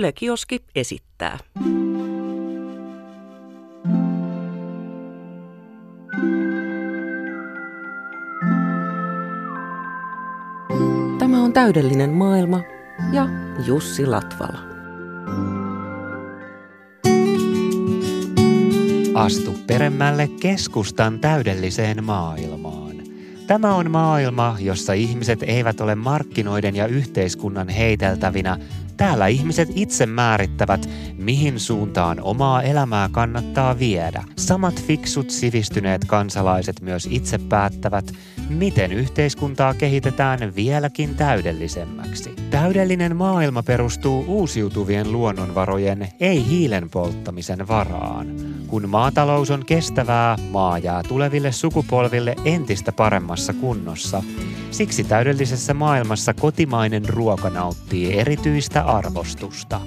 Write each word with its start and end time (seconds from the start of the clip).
Yle 0.00 0.12
Kioski 0.12 0.64
esittää. 0.74 1.38
Tämä 11.18 11.42
on 11.42 11.52
täydellinen 11.52 12.10
maailma 12.10 12.60
ja 13.12 13.26
Jussi 13.66 14.06
Latvala. 14.06 14.58
Astu 19.14 19.54
peremmälle 19.66 20.28
keskustan 20.40 21.20
täydelliseen 21.20 22.04
maailmaan. 22.04 22.92
Tämä 23.46 23.74
on 23.74 23.90
maailma, 23.90 24.56
jossa 24.60 24.92
ihmiset 24.92 25.42
eivät 25.42 25.80
ole 25.80 25.94
markkinoiden 25.94 26.76
ja 26.76 26.86
yhteiskunnan 26.86 27.68
heiteltävinä, 27.68 28.58
Täällä 29.02 29.26
ihmiset 29.26 29.68
itse 29.74 30.06
määrittävät, 30.06 30.88
mihin 31.22 31.60
suuntaan 31.60 32.20
omaa 32.20 32.62
elämää 32.62 33.08
kannattaa 33.12 33.78
viedä. 33.78 34.24
Samat 34.36 34.82
fiksut 34.82 35.30
sivistyneet 35.30 36.04
kansalaiset 36.04 36.80
myös 36.80 37.08
itse 37.10 37.38
päättävät, 37.38 38.12
miten 38.48 38.92
yhteiskuntaa 38.92 39.74
kehitetään 39.74 40.54
vieläkin 40.56 41.14
täydellisemmäksi. 41.14 42.34
Täydellinen 42.50 43.16
maailma 43.16 43.62
perustuu 43.62 44.24
uusiutuvien 44.28 45.12
luonnonvarojen, 45.12 46.08
ei 46.20 46.46
hiilen 46.46 46.90
polttamisen 46.90 47.68
varaan. 47.68 48.26
Kun 48.66 48.88
maatalous 48.88 49.50
on 49.50 49.66
kestävää, 49.66 50.36
maa 50.50 50.78
jää 50.78 51.02
tuleville 51.08 51.52
sukupolville 51.52 52.36
entistä 52.44 52.92
paremmassa 52.92 53.52
kunnossa. 53.52 54.22
Siksi 54.70 55.04
täydellisessä 55.04 55.74
maailmassa 55.74 56.34
kotimainen 56.34 57.08
ruoka 57.08 57.50
nauttii 57.50 58.18
erityistä 58.18 58.82
arvostusta. 58.82 59.80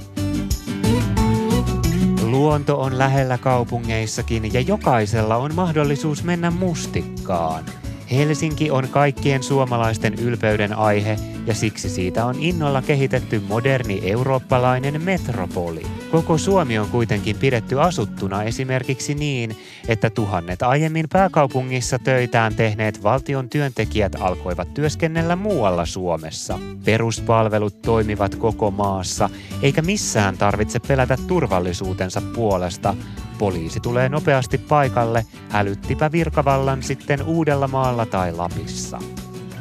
Luonto 2.45 2.81
on 2.81 2.97
lähellä 2.97 3.37
kaupungeissakin 3.37 4.53
ja 4.53 4.61
jokaisella 4.61 5.35
on 5.35 5.55
mahdollisuus 5.55 6.23
mennä 6.23 6.51
mustikkaan– 6.51 7.65
Helsinki 8.11 8.71
on 8.71 8.87
kaikkien 8.89 9.43
suomalaisten 9.43 10.13
ylpeyden 10.13 10.77
aihe 10.77 11.17
ja 11.45 11.53
siksi 11.53 11.89
siitä 11.89 12.25
on 12.25 12.35
innolla 12.39 12.81
kehitetty 12.81 13.39
moderni 13.47 13.99
eurooppalainen 14.03 15.01
metropoli. 15.01 15.81
Koko 16.15 16.37
Suomi 16.37 16.79
on 16.79 16.87
kuitenkin 16.89 17.35
pidetty 17.37 17.81
asuttuna 17.81 18.43
esimerkiksi 18.43 19.15
niin, 19.15 19.57
että 19.87 20.09
tuhannet 20.09 20.61
aiemmin 20.63 21.05
pääkaupungissa 21.11 21.99
töitään 21.99 22.55
tehneet 22.55 23.03
valtion 23.03 23.49
työntekijät 23.49 24.15
alkoivat 24.19 24.73
työskennellä 24.73 25.35
muualla 25.35 25.85
Suomessa. 25.85 26.59
Peruspalvelut 26.85 27.81
toimivat 27.81 28.35
koko 28.35 28.71
maassa, 28.71 29.29
eikä 29.61 29.81
missään 29.81 30.37
tarvitse 30.37 30.79
pelätä 30.79 31.17
turvallisuutensa 31.27 32.21
puolesta, 32.35 32.95
Poliisi 33.37 33.79
tulee 33.79 34.09
nopeasti 34.09 34.57
paikalle, 34.57 35.25
hälyttipä 35.49 36.11
virkavallan 36.11 36.83
sitten 36.83 37.23
uudella 37.23 37.67
maalla 37.67 38.05
tai 38.05 38.31
Lapissa. 38.31 38.99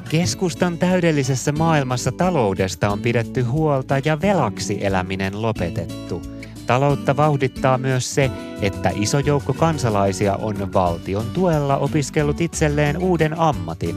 Keskustan 0.08 0.78
täydellisessä 0.78 1.52
maailmassa 1.52 2.12
taloudesta 2.12 2.90
on 2.90 3.00
pidetty 3.00 3.42
huolta 3.42 3.94
ja 4.04 4.20
velaksi 4.20 4.84
eläminen 4.84 5.42
lopetettu. 5.42 6.22
Taloutta 6.66 7.16
vauhdittaa 7.16 7.78
myös 7.78 8.14
se, 8.14 8.30
että 8.62 8.90
iso 8.94 9.18
joukko 9.18 9.52
kansalaisia 9.52 10.36
on 10.36 10.72
valtion 10.72 11.24
tuella 11.32 11.76
opiskellut 11.76 12.40
itselleen 12.40 12.98
uuden 12.98 13.38
ammatin. 13.38 13.96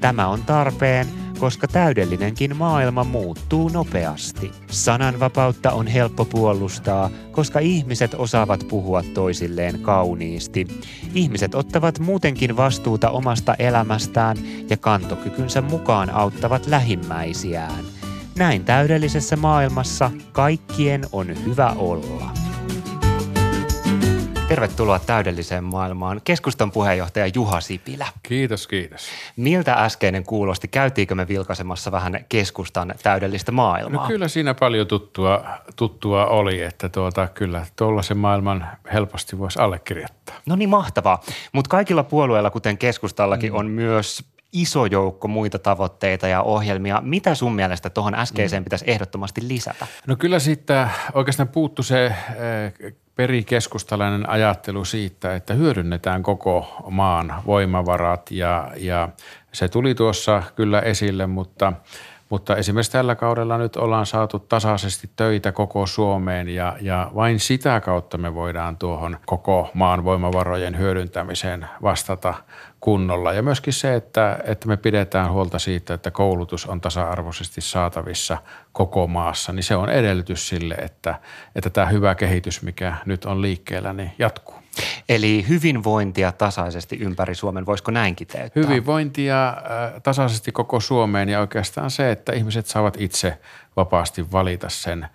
Tämä 0.00 0.28
on 0.28 0.42
tarpeen, 0.42 1.06
koska 1.38 1.68
täydellinenkin 1.68 2.56
maailma 2.56 3.04
muuttuu 3.04 3.68
nopeasti. 3.68 4.50
Sananvapautta 4.70 5.72
on 5.72 5.86
helppo 5.86 6.24
puolustaa, 6.24 7.10
koska 7.32 7.58
ihmiset 7.58 8.14
osaavat 8.14 8.68
puhua 8.68 9.02
toisilleen 9.14 9.80
kauniisti. 9.80 10.66
Ihmiset 11.14 11.54
ottavat 11.54 11.98
muutenkin 11.98 12.56
vastuuta 12.56 13.10
omasta 13.10 13.54
elämästään 13.54 14.36
ja 14.70 14.76
kantokykynsä 14.76 15.62
mukaan 15.62 16.10
auttavat 16.10 16.66
lähimmäisiään. 16.66 17.93
Näin 18.38 18.64
täydellisessä 18.64 19.36
maailmassa 19.36 20.10
kaikkien 20.32 21.04
on 21.12 21.44
hyvä 21.44 21.74
olla. 21.76 22.30
Tervetuloa 24.48 24.98
täydelliseen 24.98 25.64
maailmaan. 25.64 26.20
Keskustan 26.24 26.70
puheenjohtaja 26.70 27.30
Juha 27.34 27.60
Sipilä. 27.60 28.06
Kiitos, 28.22 28.66
kiitos. 28.66 29.08
Miltä 29.36 29.74
äskeinen 29.74 30.24
kuulosti? 30.24 30.68
Käytiinkö 30.68 31.14
me 31.14 31.28
vilkaisemassa 31.28 31.92
vähän 31.92 32.24
keskustan 32.28 32.94
täydellistä 33.02 33.52
maailmaa? 33.52 34.02
No 34.02 34.08
kyllä 34.08 34.28
siinä 34.28 34.54
paljon 34.54 34.86
tuttua, 34.86 35.44
tuttua 35.76 36.26
oli, 36.26 36.62
että 36.62 36.88
tuota, 36.88 37.28
kyllä 37.28 37.66
tuollaisen 37.76 38.18
maailman 38.18 38.66
helposti 38.92 39.38
voisi 39.38 39.58
allekirjoittaa. 39.58 40.34
No 40.46 40.56
niin, 40.56 40.68
mahtavaa. 40.68 41.22
Mutta 41.52 41.68
kaikilla 41.68 42.02
puolueilla, 42.02 42.50
kuten 42.50 42.78
keskustallakin, 42.78 43.52
mm. 43.52 43.58
on 43.58 43.66
myös 43.66 44.33
iso 44.54 44.86
joukko 44.86 45.28
muita 45.28 45.58
tavoitteita 45.58 46.28
ja 46.28 46.42
ohjelmia. 46.42 47.00
Mitä 47.00 47.34
sun 47.34 47.54
mielestä 47.54 47.90
tuohon 47.90 48.14
äskeiseen 48.14 48.62
mm. 48.62 48.64
pitäisi 48.64 48.84
ehdottomasti 48.88 49.48
lisätä? 49.48 49.86
No 50.06 50.16
kyllä 50.16 50.38
siitä 50.38 50.88
oikeastaan 51.14 51.48
puuttu 51.48 51.82
se 51.82 52.06
eh, 52.06 52.94
perikeskustalainen 53.16 54.28
ajattelu 54.28 54.84
siitä, 54.84 55.34
että 55.34 55.54
hyödynnetään 55.54 56.22
koko 56.22 56.84
maan 56.90 57.34
voimavarat 57.46 58.30
ja, 58.30 58.70
ja 58.76 59.08
se 59.52 59.68
tuli 59.68 59.94
tuossa 59.94 60.42
kyllä 60.56 60.80
esille, 60.80 61.26
mutta– 61.26 61.72
mutta 62.34 62.56
esimerkiksi 62.56 62.92
tällä 62.92 63.14
kaudella 63.14 63.58
nyt 63.58 63.76
ollaan 63.76 64.06
saatu 64.06 64.38
tasaisesti 64.38 65.10
töitä 65.16 65.52
koko 65.52 65.86
Suomeen 65.86 66.48
ja, 66.48 66.76
ja 66.80 67.10
vain 67.14 67.40
sitä 67.40 67.80
kautta 67.80 68.18
me 68.18 68.34
voidaan 68.34 68.76
tuohon 68.76 69.16
koko 69.26 69.70
maan 69.74 70.04
voimavarojen 70.04 70.78
hyödyntämiseen 70.78 71.66
vastata 71.82 72.34
kunnolla. 72.80 73.32
Ja 73.32 73.42
myöskin 73.42 73.72
se, 73.72 73.94
että, 73.94 74.38
että 74.44 74.68
me 74.68 74.76
pidetään 74.76 75.32
huolta 75.32 75.58
siitä, 75.58 75.94
että 75.94 76.10
koulutus 76.10 76.66
on 76.66 76.80
tasa-arvoisesti 76.80 77.60
saatavissa 77.60 78.38
koko 78.72 79.06
maassa, 79.06 79.52
niin 79.52 79.64
se 79.64 79.76
on 79.76 79.90
edellytys 79.90 80.48
sille, 80.48 80.74
että, 80.74 81.14
että 81.54 81.70
tämä 81.70 81.86
hyvä 81.86 82.14
kehitys, 82.14 82.62
mikä 82.62 82.94
nyt 83.06 83.24
on 83.24 83.42
liikkeellä, 83.42 83.92
niin 83.92 84.12
jatkuu. 84.18 84.63
Eli 85.08 85.44
hyvinvointia 85.48 86.32
tasaisesti 86.32 86.96
ympäri 86.96 87.34
Suomen, 87.34 87.66
voisiko 87.66 87.90
näin 87.90 88.16
kiteyttää? 88.16 88.62
Hyvinvointia 88.62 89.48
äh, 89.48 90.02
tasaisesti 90.02 90.52
koko 90.52 90.80
Suomeen 90.80 91.28
ja 91.28 91.40
oikeastaan 91.40 91.90
se, 91.90 92.10
että 92.10 92.32
ihmiset 92.32 92.66
saavat 92.66 92.96
itse 93.00 93.38
vapaasti 93.76 94.32
valita 94.32 94.68
sen 94.68 95.08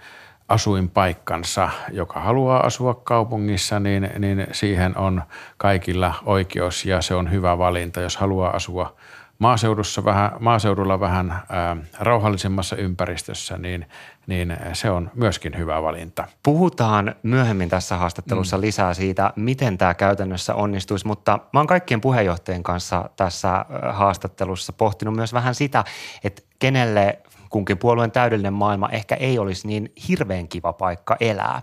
asuinpaikkansa. 0.50 1.70
Joka 1.92 2.20
haluaa 2.20 2.66
asua 2.66 2.94
kaupungissa, 2.94 3.80
niin, 3.80 4.09
niin 4.20 4.47
siihen 4.52 4.97
on 4.97 5.22
kaikilla 5.58 6.14
oikeus 6.26 6.86
ja 6.86 7.02
se 7.02 7.16
on 7.16 7.31
hyvä 7.31 7.58
valinta. 7.58 8.02
Jos 8.02 8.18
haluaa 8.18 8.56
asua 8.56 8.96
maaseudussa 9.39 10.05
vähän, 10.05 10.31
maaseudulla 10.39 11.00
vähän 11.00 11.31
ää, 11.50 11.77
rauhallisemmassa 12.00 12.75
ympäristössä, 12.75 13.57
niin, 13.57 13.85
niin 14.27 14.57
se 14.73 14.89
on 14.89 15.11
myöskin 15.13 15.57
hyvä 15.57 15.81
valinta. 15.81 16.27
Puhutaan 16.44 17.16
myöhemmin 17.23 17.69
tässä 17.69 17.97
haastattelussa 17.97 18.57
mm. 18.57 18.61
lisää 18.61 18.94
siitä, 18.94 19.33
miten 19.35 19.78
tämä 19.78 19.94
käytännössä 19.94 20.55
onnistuisi, 20.55 21.07
mutta 21.07 21.39
mä 21.53 21.59
oon 21.59 21.67
kaikkien 21.67 22.01
puheenjohtajien 22.01 22.63
kanssa 22.63 23.09
tässä 23.16 23.66
haastattelussa 23.91 24.73
pohtinut 24.73 25.16
myös 25.16 25.33
vähän 25.33 25.55
sitä, 25.55 25.83
että 26.23 26.41
kenelle 26.59 27.19
kunkin 27.49 27.77
puolueen 27.77 28.11
täydellinen 28.11 28.53
maailma 28.53 28.89
ehkä 28.89 29.15
ei 29.15 29.39
olisi 29.39 29.67
niin 29.67 29.93
hirveän 30.07 30.47
kiva 30.47 30.73
paikka 30.73 31.17
elää. 31.19 31.61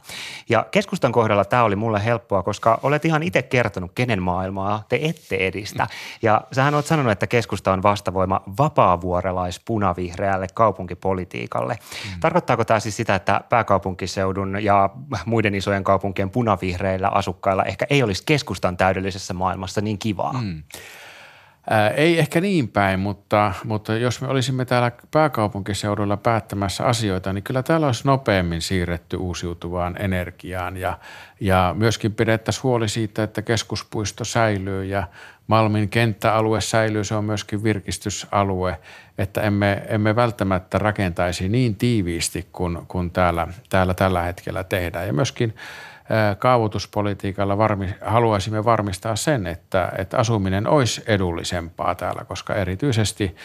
Ja 0.48 0.66
keskustan 0.70 1.12
kohdalla 1.12 1.44
tämä 1.44 1.62
oli 1.62 1.76
mulle 1.76 2.04
helppoa, 2.04 2.42
koska 2.42 2.80
olet 2.82 3.04
ihan 3.04 3.22
itse 3.22 3.42
kertonut, 3.42 3.92
kenen 3.94 4.22
maailmaa 4.22 4.84
te 4.88 4.98
ette 5.02 5.36
edistä. 5.36 5.86
Ja 6.22 6.40
sähän 6.52 6.74
olet 6.74 6.86
sanonut, 6.86 7.12
että 7.12 7.26
keskusta 7.26 7.72
on 7.72 7.82
vastavoima 7.82 8.42
vapaavuorelais-punavihreälle 8.58 10.46
kaupunkipolitiikalle. 10.54 11.74
Mm. 11.74 12.20
Tarkoittaako 12.20 12.64
tämä 12.64 12.80
siis 12.80 12.96
sitä, 12.96 13.14
että 13.14 13.40
pääkaupunkiseudun 13.48 14.58
ja 14.62 14.90
muiden 15.26 15.54
isojen 15.54 15.84
kaupunkien 15.84 16.30
punavihreillä 16.30 17.08
asukkailla 17.08 17.64
ehkä 17.64 17.86
ei 17.90 18.02
olisi 18.02 18.22
keskustan 18.26 18.76
täydellisessä 18.76 19.34
maailmassa 19.34 19.80
niin 19.80 19.98
kivaa? 19.98 20.32
Mm. 20.32 20.62
Ää, 21.70 21.90
ei 21.90 22.18
ehkä 22.18 22.40
niin 22.40 22.68
päin, 22.68 23.00
mutta, 23.00 23.52
mutta 23.64 23.94
jos 23.94 24.20
me 24.20 24.28
olisimme 24.28 24.64
täällä 24.64 24.92
pääkaupunkiseudulla 25.10 26.16
päättämässä 26.16 26.84
asioita, 26.84 27.32
niin 27.32 27.44
kyllä 27.44 27.62
täällä 27.62 27.86
olisi 27.86 28.06
nopeammin 28.06 28.62
siirretty 28.62 29.16
uusiutuvaan 29.16 29.96
energiaan 29.98 30.76
ja, 30.76 30.98
ja 31.40 31.74
myöskin 31.78 32.14
pidettäisiin 32.14 32.62
huoli 32.62 32.88
siitä, 32.88 33.22
että 33.22 33.42
keskuspuisto 33.42 34.24
säilyy 34.24 34.84
ja 34.84 35.06
Malmin 35.46 35.88
kenttäalue 35.88 36.60
säilyy, 36.60 37.04
se 37.04 37.14
on 37.14 37.24
myöskin 37.24 37.62
virkistysalue, 37.62 38.78
että 39.18 39.40
emme, 39.40 39.82
emme 39.88 40.16
välttämättä 40.16 40.78
rakentaisi 40.78 41.48
niin 41.48 41.74
tiiviisti 41.74 42.46
kuin, 42.52 42.78
kuin 42.88 43.10
täällä, 43.10 43.48
täällä 43.68 43.94
tällä 43.94 44.22
hetkellä 44.22 44.64
tehdään. 44.64 45.06
Ja 45.06 45.12
myöskin 45.12 45.54
kaavoituspolitiikalla 46.38 47.58
varmi, 47.58 47.94
haluaisimme 48.00 48.64
varmistaa 48.64 49.16
sen, 49.16 49.46
että, 49.46 49.92
että 49.98 50.18
asuminen 50.18 50.66
olisi 50.66 51.02
edullisempaa 51.06 51.94
täällä, 51.94 52.24
koska 52.24 52.54
erityisesti 52.54 53.36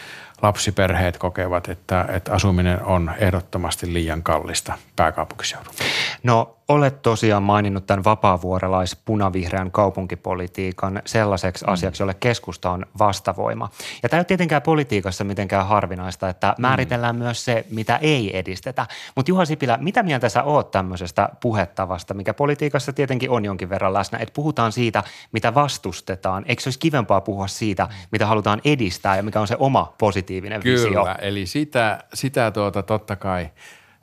lapsiperheet 0.42 1.18
kokevat, 1.18 1.68
että, 1.68 2.06
että 2.08 2.32
asuminen 2.32 2.84
on 2.84 3.12
ehdottomasti 3.18 3.92
liian 3.92 4.22
kallista 4.22 4.78
pääkaupunkiseudulla. 4.96 5.74
No 6.22 6.56
olet 6.68 7.02
tosiaan 7.02 7.42
maininnut 7.42 7.86
tämän 7.86 8.04
vapaavuorelais-punavihreän 8.04 9.70
kaupunkipolitiikan 9.70 11.02
sellaiseksi 11.04 11.64
mm. 11.64 11.72
asiaksi, 11.72 12.02
jolle 12.02 12.14
keskusta 12.14 12.70
on 12.70 12.86
vastavoima. 12.98 13.68
Ja 14.02 14.08
tämä 14.08 14.18
ei 14.18 14.20
ole 14.20 14.24
tietenkään 14.24 14.62
politiikassa 14.62 15.24
mitenkään 15.24 15.66
harvinaista, 15.66 16.28
että 16.28 16.54
mm. 16.58 16.62
määritellään 16.62 17.16
mm. 17.16 17.22
myös 17.22 17.44
se, 17.44 17.66
mitä 17.70 17.96
ei 17.96 18.38
edistetä. 18.38 18.86
Mutta 19.16 19.30
Juha 19.30 19.44
Sipilä, 19.44 19.78
mitä 19.80 20.02
mieltä 20.02 20.28
sä 20.28 20.42
oot 20.42 20.70
tämmöisestä 20.70 21.28
puhettavasta, 21.40 22.14
mikä 22.14 22.34
politiikassa 22.34 22.92
tietenkin 22.92 23.30
on 23.30 23.44
jonkin 23.44 23.70
verran 23.70 23.94
läsnä, 23.94 24.18
että 24.18 24.34
puhutaan 24.34 24.72
siitä, 24.72 25.02
mitä 25.32 25.54
vastustetaan. 25.54 26.44
Eikö 26.46 26.62
se 26.62 26.68
olisi 26.68 26.78
kivempaa 26.78 27.20
puhua 27.20 27.46
siitä, 27.46 27.88
mitä 28.12 28.26
halutaan 28.26 28.60
edistää 28.64 29.16
ja 29.16 29.22
mikä 29.22 29.40
on 29.40 29.48
se 29.48 29.56
oma 29.58 29.94
positiivinen 29.98 30.31
Kyllä, 30.40 30.64
visio? 30.64 30.88
Kyllä, 30.88 31.14
eli 31.14 31.46
sitä, 31.46 31.98
sitä 32.14 32.50
tuota, 32.50 32.82
totta 32.82 33.16
kai– 33.16 33.50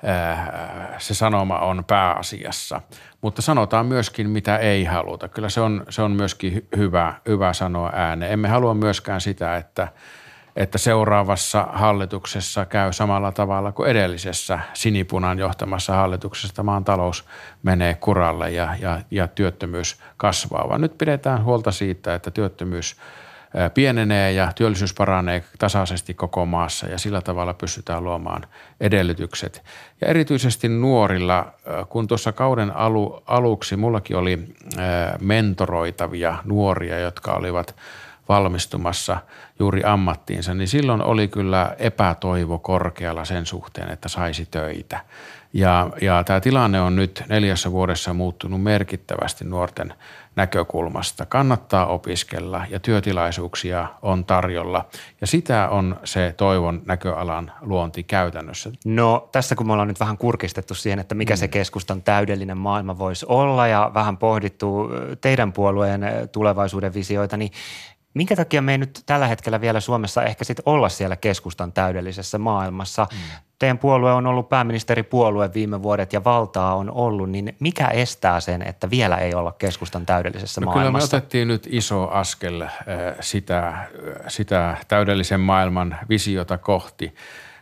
Äh, 0.08 0.50
se 0.98 1.14
sanoma 1.14 1.60
on 1.60 1.84
pääasiassa. 1.88 2.82
Mutta 3.22 3.42
sanotaan 3.42 3.86
myöskin, 3.86 4.30
mitä 4.30 4.58
ei 4.58 4.84
haluta. 4.84 5.28
Kyllä 5.28 5.50
se 5.50 5.62
on, 5.62 5.86
se 5.90 6.02
on 6.02 6.12
myöskin 6.12 6.68
hyvä, 6.78 7.14
hyvä 7.28 7.54
sanoa 7.54 7.92
ääneen. 7.94 8.32
Emme 8.32 8.48
halua 8.48 8.74
myöskään 8.74 9.22
sitä, 9.22 9.58
että, 9.58 9.88
että 10.56 10.78
seuraavassa 10.78 11.68
hallituksessa 11.74 12.66
käy 12.66 12.94
samalla 12.94 13.32
tavalla 13.32 13.72
kuin 13.72 13.90
edellisessä 13.90 14.60
sinipunan 14.74 15.40
johtamassa 15.40 15.96
hallituksessa. 15.96 16.64
Maan 16.64 16.84
talous 16.84 17.26
menee 17.64 17.94
kuralle 17.94 18.52
ja, 18.52 18.76
ja, 18.82 19.00
ja 19.12 19.28
työttömyys 19.28 20.02
kasvaa, 20.18 20.70
vaan 20.70 20.82
nyt 20.82 20.98
pidetään 20.98 21.44
huolta 21.44 21.72
siitä, 21.72 22.16
että 22.16 22.32
työttömyys– 22.32 22.96
pienenee 23.74 24.32
ja 24.32 24.52
työllisyys 24.56 24.94
paranee 24.94 25.44
tasaisesti 25.60 26.14
koko 26.14 26.46
maassa 26.46 26.88
ja 26.88 26.98
sillä 26.98 27.22
tavalla 27.22 27.54
pystytään 27.54 28.04
luomaan 28.04 28.46
edellytykset. 28.80 29.64
Ja 30.02 30.08
erityisesti 30.08 30.70
nuorilla, 30.70 31.54
kun 31.90 32.08
tuossa 32.08 32.32
kauden 32.32 32.76
alu, 32.76 33.24
aluksi 33.26 33.76
mullakin 33.76 34.18
oli 34.18 34.56
mentoroitavia 35.22 36.38
nuoria, 36.46 37.00
jotka 37.00 37.34
olivat 37.34 37.76
valmistumassa 38.30 39.18
juuri 39.60 39.84
ammattiinsa, 39.84 40.54
niin 40.54 40.68
silloin 40.68 41.04
oli 41.04 41.28
kyllä 41.28 41.76
epätoivo 41.80 42.60
korkealla 42.60 43.26
sen 43.26 43.46
suhteen, 43.46 43.92
että 43.92 44.10
saisi 44.10 44.48
töitä. 44.52 45.00
Ja, 45.54 45.90
ja 46.02 46.24
tämä 46.24 46.40
tilanne 46.40 46.82
on 46.82 46.96
nyt 46.96 47.24
neljässä 47.30 47.72
vuodessa 47.72 48.14
muuttunut 48.14 48.64
merkittävästi 48.64 49.46
nuorten 49.46 49.94
näkökulmasta. 50.36 51.26
Kannattaa 51.26 51.86
opiskella 51.86 52.66
ja 52.70 52.80
työtilaisuuksia 52.80 53.88
on 54.02 54.26
tarjolla 54.26 54.86
ja 55.22 55.28
sitä 55.28 55.70
on 55.70 56.00
se 56.04 56.34
toivon 56.38 56.82
näköalan 56.86 57.52
luonti 57.62 58.04
käytännössä. 58.04 58.72
No 58.86 59.30
tässä 59.32 59.56
kun 59.56 59.68
me 59.68 59.74
ollaan 59.74 59.88
nyt 59.88 60.00
vähän 60.00 60.18
kurkistettu 60.18 60.76
siihen, 60.76 61.00
että 61.00 61.16
mikä 61.16 61.34
mm. 61.34 61.38
se 61.38 61.48
keskustan 61.48 62.02
täydellinen 62.02 62.58
maailma 62.58 62.98
voisi 62.98 63.26
olla 63.30 63.68
ja 63.68 63.92
vähän 63.94 64.18
pohdittu 64.18 64.90
teidän 65.22 65.54
puolueen 65.54 66.02
tulevaisuuden 66.32 66.94
visioita, 66.94 67.38
niin 67.38 67.52
Minkä 68.14 68.36
takia 68.36 68.62
me 68.62 68.72
ei 68.72 68.78
nyt 68.78 69.04
tällä 69.06 69.28
hetkellä 69.28 69.62
vielä 69.62 69.80
Suomessa 69.80 70.24
ehkä 70.24 70.44
sitten 70.44 70.64
olla 70.66 70.90
siellä 70.90 71.16
keskustan 71.16 71.72
täydellisessä 71.74 72.38
maailmassa? 72.38 73.08
Mm. 73.12 73.18
Teidän 73.60 73.78
puolue 73.78 74.14
on 74.14 74.28
ollut 74.28 74.50
pääministeripuolue 74.50 75.54
viime 75.54 75.84
vuodet 75.84 76.14
ja 76.14 76.24
valtaa 76.24 76.76
on 76.76 76.92
ollut, 76.92 77.30
niin 77.30 77.56
mikä 77.60 77.88
estää 77.88 78.40
sen, 78.40 78.62
että 78.62 78.90
vielä 78.90 79.18
ei 79.18 79.34
olla 79.34 79.52
keskustan 79.52 80.06
täydellisessä 80.06 80.62
no 80.62 80.66
maailmassa? 80.66 80.90
Kyllä 80.90 81.00
me 81.00 81.04
otettiin 81.04 81.48
nyt 81.48 81.68
iso 81.72 82.08
askel 82.08 82.62
äh, 82.62 82.70
sitä, 83.20 83.74
sitä 84.28 84.78
täydellisen 84.88 85.40
maailman 85.40 85.98
visiota 86.10 86.58
kohti. 86.58 87.16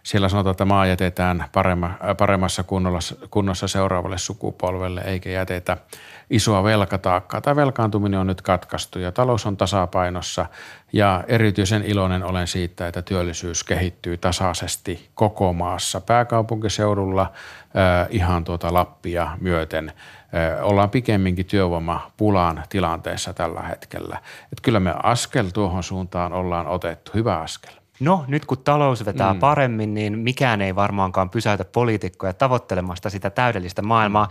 Siellä 0.04 0.30
sanotaan, 0.30 0.52
että 0.52 0.66
maa 0.66 0.86
jätetään 0.86 1.46
paremma, 1.54 1.92
paremmassa 2.18 2.64
kunnossa, 2.64 3.16
kunnossa 3.30 3.68
seuraavalle 3.68 4.18
sukupolvelle 4.18 5.02
eikä 5.02 5.30
jätetä– 5.30 5.78
isoa 6.30 6.64
velkataakkaa. 6.64 7.42
Tämä 7.42 7.56
velkaantuminen 7.56 8.20
on 8.20 8.28
nyt 8.28 8.42
katkaistu 8.42 9.00
ja 9.00 9.12
talous 9.12 9.46
on 9.46 9.58
tasapainossa 9.58 10.46
ja 10.94 11.24
erityisen 11.28 11.84
iloinen 11.84 12.24
olen 12.24 12.48
siitä, 12.48 12.88
että 12.88 13.02
työllisyys 13.02 13.64
kehittyy 13.64 14.18
tasaisesti 14.18 15.10
koko 15.14 15.54
maassa. 15.54 16.02
Pääkaupunkiseudulla 16.02 17.22
äh, 17.22 18.08
ihan 18.10 18.44
tuota 18.44 18.74
Lappia 18.74 19.38
myöten 19.42 19.90
äh, 19.90 20.66
ollaan 20.66 20.90
pikemminkin 20.90 21.46
työvoimapulaan 21.46 22.64
tilanteessa 22.70 23.34
tällä 23.34 23.62
hetkellä. 23.62 24.18
Et 24.52 24.62
kyllä 24.62 24.80
me 24.80 24.94
askel 25.04 25.50
tuohon 25.54 25.84
suuntaan 25.84 26.34
ollaan 26.34 26.68
otettu, 26.68 27.12
hyvä 27.14 27.40
askel. 27.40 27.74
No 28.00 28.26
nyt 28.28 28.46
kun 28.46 28.58
talous 28.58 29.06
vetää 29.06 29.34
mm. 29.34 29.40
paremmin, 29.40 29.94
niin 29.94 30.20
mikään 30.20 30.62
ei 30.62 30.76
varmaankaan 30.76 31.30
pysäytä 31.30 31.66
poliitikkoja 31.66 32.34
tavoittelemasta 32.34 33.10
sitä 33.10 33.30
täydellistä 33.30 33.82
maailmaa 33.82 34.30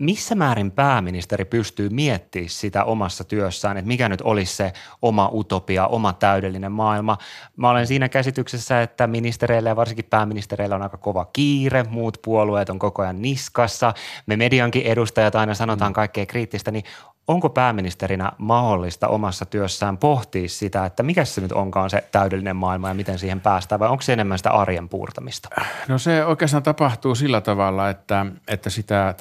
missä 0.00 0.34
määrin 0.34 0.70
pääministeri 0.70 1.44
pystyy 1.44 1.88
miettimään 1.88 2.48
sitä 2.48 2.84
omassa 2.84 3.24
työssään, 3.24 3.76
että 3.76 3.88
mikä 3.88 4.08
nyt 4.08 4.20
olisi 4.20 4.56
se 4.56 4.72
oma 5.02 5.30
utopia, 5.32 5.86
oma 5.86 6.12
täydellinen 6.12 6.72
maailma. 6.72 7.18
Mä 7.56 7.70
olen 7.70 7.86
siinä 7.86 8.08
käsityksessä, 8.08 8.82
että 8.82 9.06
ministereillä 9.06 9.68
ja 9.68 9.76
varsinkin 9.76 10.04
pääministereillä 10.04 10.76
on 10.76 10.82
aika 10.82 10.96
kova 10.96 11.24
kiire, 11.32 11.82
muut 11.82 12.18
puolueet 12.24 12.70
on 12.70 12.78
koko 12.78 13.02
ajan 13.02 13.22
niskassa, 13.22 13.94
me 14.26 14.36
mediankin 14.36 14.82
edustajat 14.82 15.34
aina 15.34 15.54
sanotaan 15.54 15.92
mm. 15.92 15.94
kaikkea 15.94 16.26
kriittistä, 16.26 16.70
niin 16.70 16.84
onko 17.30 17.48
pääministerinä 17.48 18.32
mahdollista 18.38 19.08
omassa 19.08 19.46
työssään 19.46 19.98
pohtia 19.98 20.48
sitä, 20.48 20.86
että 20.86 21.02
mikä 21.02 21.24
se 21.24 21.40
nyt 21.40 21.52
onkaan 21.52 21.90
se 21.90 22.04
täydellinen 22.12 22.56
maailma 22.56 22.88
ja 22.88 22.94
miten 22.94 23.18
siihen 23.18 23.40
päästään 23.40 23.78
vai 23.78 23.88
onko 23.88 24.02
se 24.02 24.12
enemmän 24.12 24.38
sitä 24.38 24.50
arjen 24.50 24.88
puurtamista? 24.88 25.48
No 25.88 25.98
se 25.98 26.24
oikeastaan 26.24 26.62
tapahtuu 26.62 27.14
sillä 27.14 27.40
tavalla, 27.40 27.90
että, 27.90 28.26
että 28.48 28.70
sitä 28.70 29.14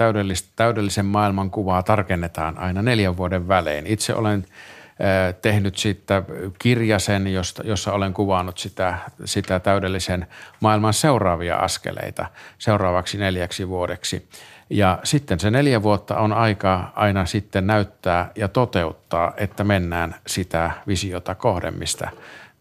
täydellisen 0.55 1.05
maailman 1.05 1.51
kuvaa 1.51 1.83
tarkennetaan 1.83 2.57
aina 2.57 2.81
neljän 2.81 3.17
vuoden 3.17 3.47
välein. 3.47 3.87
Itse 3.87 4.15
olen 4.15 4.45
tehnyt 5.41 5.77
sitten 5.77 6.25
kirjasen, 6.59 7.27
josta, 7.27 7.63
jossa 7.65 7.93
olen 7.93 8.13
kuvannut 8.13 8.57
sitä, 8.57 8.97
sitä 9.25 9.59
täydellisen 9.59 10.27
maailman 10.59 10.93
seuraavia 10.93 11.55
askeleita 11.55 12.25
seuraavaksi 12.57 13.17
neljäksi 13.17 13.67
vuodeksi– 13.67 14.27
ja 14.69 14.99
sitten 15.03 15.39
se 15.39 15.51
neljä 15.51 15.83
vuotta 15.83 16.17
on 16.17 16.33
aika 16.33 16.91
aina 16.95 17.25
sitten 17.25 17.67
näyttää 17.67 18.31
ja 18.35 18.47
toteuttaa, 18.47 19.33
että 19.37 19.63
mennään 19.63 20.15
sitä 20.27 20.71
visiota 20.87 21.35
kohden, 21.35 21.73
mistä, 21.73 22.09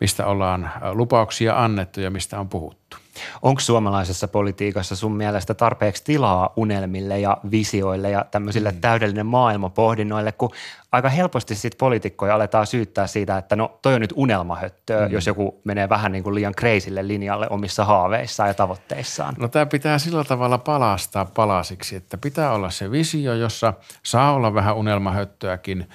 mistä 0.01 0.27
ollaan 0.27 0.71
lupauksia 0.93 1.65
annettu 1.65 2.01
ja 2.01 2.11
mistä 2.11 2.41
on 2.41 2.49
puhuttu. 2.49 2.97
Onko 3.43 3.61
suomalaisessa 3.61 4.29
politiikassa 4.29 4.97
sun 4.97 5.17
mielestä 5.17 5.55
tarpeeksi 5.55 6.05
tilaa 6.05 6.53
unelmille 6.57 7.21
ja 7.21 7.37
visioille 7.51 8.11
ja 8.11 8.25
tämmöisille 8.31 8.73
mm. 8.73 8.81
täydellinen 8.81 9.27
maailma 9.27 9.69
pohdinnoille, 9.69 10.33
kun 10.33 10.51
aika 10.93 11.09
helposti 11.09 11.55
sitten 11.55 11.79
poliitikkoja 11.79 12.35
aletaan 12.35 12.67
syyttää 12.67 13.07
siitä, 13.07 13.39
että 13.39 13.57
no 13.57 13.79
toi 13.83 13.95
on 13.95 14.01
nyt 14.01 14.13
unelmahöttöä, 14.17 15.07
mm. 15.07 15.13
jos 15.13 15.27
joku 15.27 15.61
menee 15.65 15.89
vähän 15.89 16.13
niin 16.13 16.25
kuin 16.25 16.35
liian 16.35 16.55
kreisille 16.55 17.09
linjalle 17.09 17.47
omissa 17.51 17.85
haaveissaan 17.85 18.49
ja 18.49 18.55
tavoitteissaan. 18.55 19.35
No 19.39 19.49
tämä 19.49 19.67
pitää 19.67 19.99
sillä 19.99 20.25
tavalla 20.25 20.59
palastaa 20.59 21.25
palasiksi, 21.25 21.97
että 21.97 22.19
pitää 22.19 22.53
olla 22.53 22.71
se 22.71 22.91
visio, 22.91 23.35
jossa 23.35 23.75
saa 24.03 24.33
olla 24.33 24.55
vähän 24.55 24.77
unelmahöttöäkin– 24.77 25.87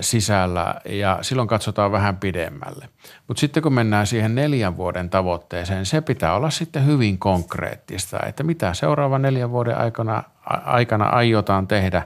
sisällä 0.00 0.74
ja 0.84 1.18
silloin 1.22 1.48
katsotaan 1.48 1.92
vähän 1.92 2.16
pidemmälle. 2.16 2.88
Mutta 3.28 3.40
sitten 3.40 3.62
kun 3.62 3.72
mennään 3.72 4.06
siihen 4.06 4.34
neljän 4.34 4.76
vuoden 4.76 5.10
tavoitteeseen, 5.10 5.86
se 5.86 6.00
pitää 6.00 6.34
olla 6.34 6.50
sitten 6.50 6.86
hyvin 6.86 7.18
konkreettista, 7.18 8.18
että 8.26 8.42
mitä 8.42 8.74
seuraavan 8.74 9.22
neljän 9.22 9.50
vuoden 9.50 9.78
aikana, 9.78 10.22
aikana 10.64 11.08
aiotaan 11.08 11.66
tehdä 11.66 12.02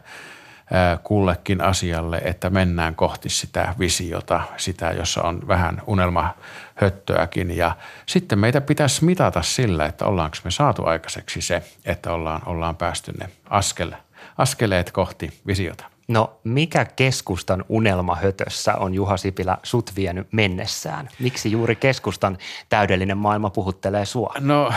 kullekin 1.02 1.60
asialle, 1.60 2.20
että 2.24 2.50
mennään 2.50 2.94
kohti 2.94 3.28
sitä 3.28 3.74
visiota, 3.78 4.40
sitä, 4.56 4.90
jossa 4.90 5.22
on 5.22 5.48
vähän 5.48 5.82
unelmahöttöäkin. 5.86 7.56
Ja 7.56 7.76
sitten 8.06 8.38
meitä 8.38 8.60
pitäisi 8.60 9.04
mitata 9.04 9.42
sillä, 9.42 9.86
että 9.86 10.04
ollaanko 10.06 10.36
me 10.44 10.50
saatu 10.50 10.86
aikaiseksi 10.86 11.40
se, 11.40 11.62
että 11.84 12.12
ollaan, 12.12 12.42
ollaan 12.46 12.76
päästy 12.76 13.12
ne 13.20 13.28
askel, 13.50 13.92
askeleet 14.38 14.92
kohti 14.92 15.40
visiota. 15.46 15.91
No 16.08 16.40
mikä 16.44 16.84
keskustan 16.84 17.64
unelmahötössä 17.68 18.74
on 18.74 18.94
Juha 18.94 19.16
Sipilä 19.16 19.58
sut 19.62 19.90
vienyt 19.96 20.28
mennessään? 20.32 21.08
Miksi 21.18 21.52
juuri 21.52 21.76
keskustan 21.76 22.38
täydellinen 22.68 23.18
maailma 23.18 23.50
puhuttelee 23.50 24.06
sua? 24.06 24.34
No 24.40 24.72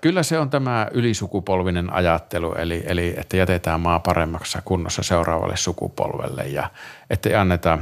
kyllä 0.00 0.22
se 0.22 0.38
on 0.38 0.50
tämä 0.50 0.88
ylisukupolvinen 0.92 1.92
ajattelu, 1.92 2.54
eli, 2.54 2.82
eli 2.86 3.14
että 3.16 3.36
jätetään 3.36 3.80
maa 3.80 3.98
paremmaksi 3.98 4.58
kunnossa 4.64 5.02
seuraavalle 5.02 5.56
sukupolvelle 5.56 6.42
ja 6.42 6.70
ettei 7.10 7.34
anneta 7.34 7.78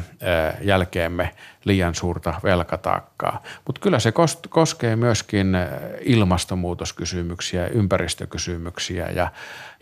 jälkeemme 0.61 1.31
liian 1.65 1.95
suurta 1.95 2.35
velkataakkaa. 2.43 3.43
Mutta 3.67 3.81
kyllä 3.81 3.99
se 3.99 4.13
koskee 4.49 4.97
myöskin 4.97 5.57
ilmastonmuutoskysymyksiä, 6.01 7.67
ympäristökysymyksiä 7.67 9.09
ja 9.09 9.31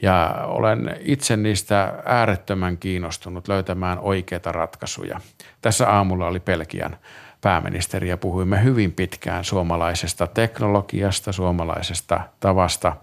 Ja 0.03 0.35
olen 0.45 0.97
itse 1.00 1.37
niistä 1.37 1.95
äärettömän 2.05 2.79
kiinnostunut 2.79 3.49
löytämään 3.49 3.99
oikeita 3.99 4.53
ratkaisuja. 4.53 5.21
Tässä 5.62 5.91
aamulla 5.91 6.26
oli 6.26 6.41
Pelkian 6.41 6.97
pääministeri 7.41 8.09
ja 8.09 8.17
puhuimme 8.17 8.65
hyvin 8.65 8.93
pitkään 8.93 9.45
suomalaisesta 9.45 10.26
teknologiasta, 10.26 11.33
suomalaisesta 11.33 12.21
tavasta 12.41 12.97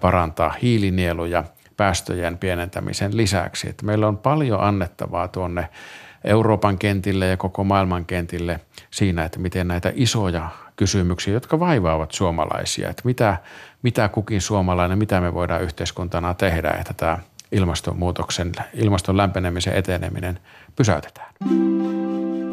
parantaa 0.00 0.54
hiilinieluja 0.62 1.44
päästöjen 1.78 2.38
pienentämisen 2.38 3.16
lisäksi. 3.16 3.68
Että 3.68 3.86
meillä 3.86 4.08
on 4.08 4.18
paljon 4.18 4.60
annettavaa 4.60 5.28
tuonne 5.28 5.68
Euroopan 6.24 6.78
kentille 6.78 7.26
ja 7.26 7.36
koko 7.36 7.64
maailman 7.64 8.04
kentille 8.04 8.60
siinä, 8.90 9.24
että 9.24 9.38
miten 9.38 9.68
näitä 9.68 9.92
isoja 9.94 10.48
kysymyksiä, 10.76 11.34
jotka 11.34 11.60
vaivaavat 11.60 12.12
suomalaisia, 12.12 12.90
että 12.90 13.02
mitä, 13.04 13.36
mitä 13.82 14.08
kukin 14.08 14.40
suomalainen, 14.40 14.98
mitä 14.98 15.20
me 15.20 15.34
voidaan 15.34 15.62
yhteiskuntana 15.62 16.34
tehdä, 16.34 16.70
että 16.70 16.94
tämä 16.94 17.18
ilmastonmuutoksen, 17.52 18.52
ilmaston 18.74 19.16
lämpenemisen 19.16 19.74
eteneminen 19.74 20.38
pysäytetään. 20.76 21.34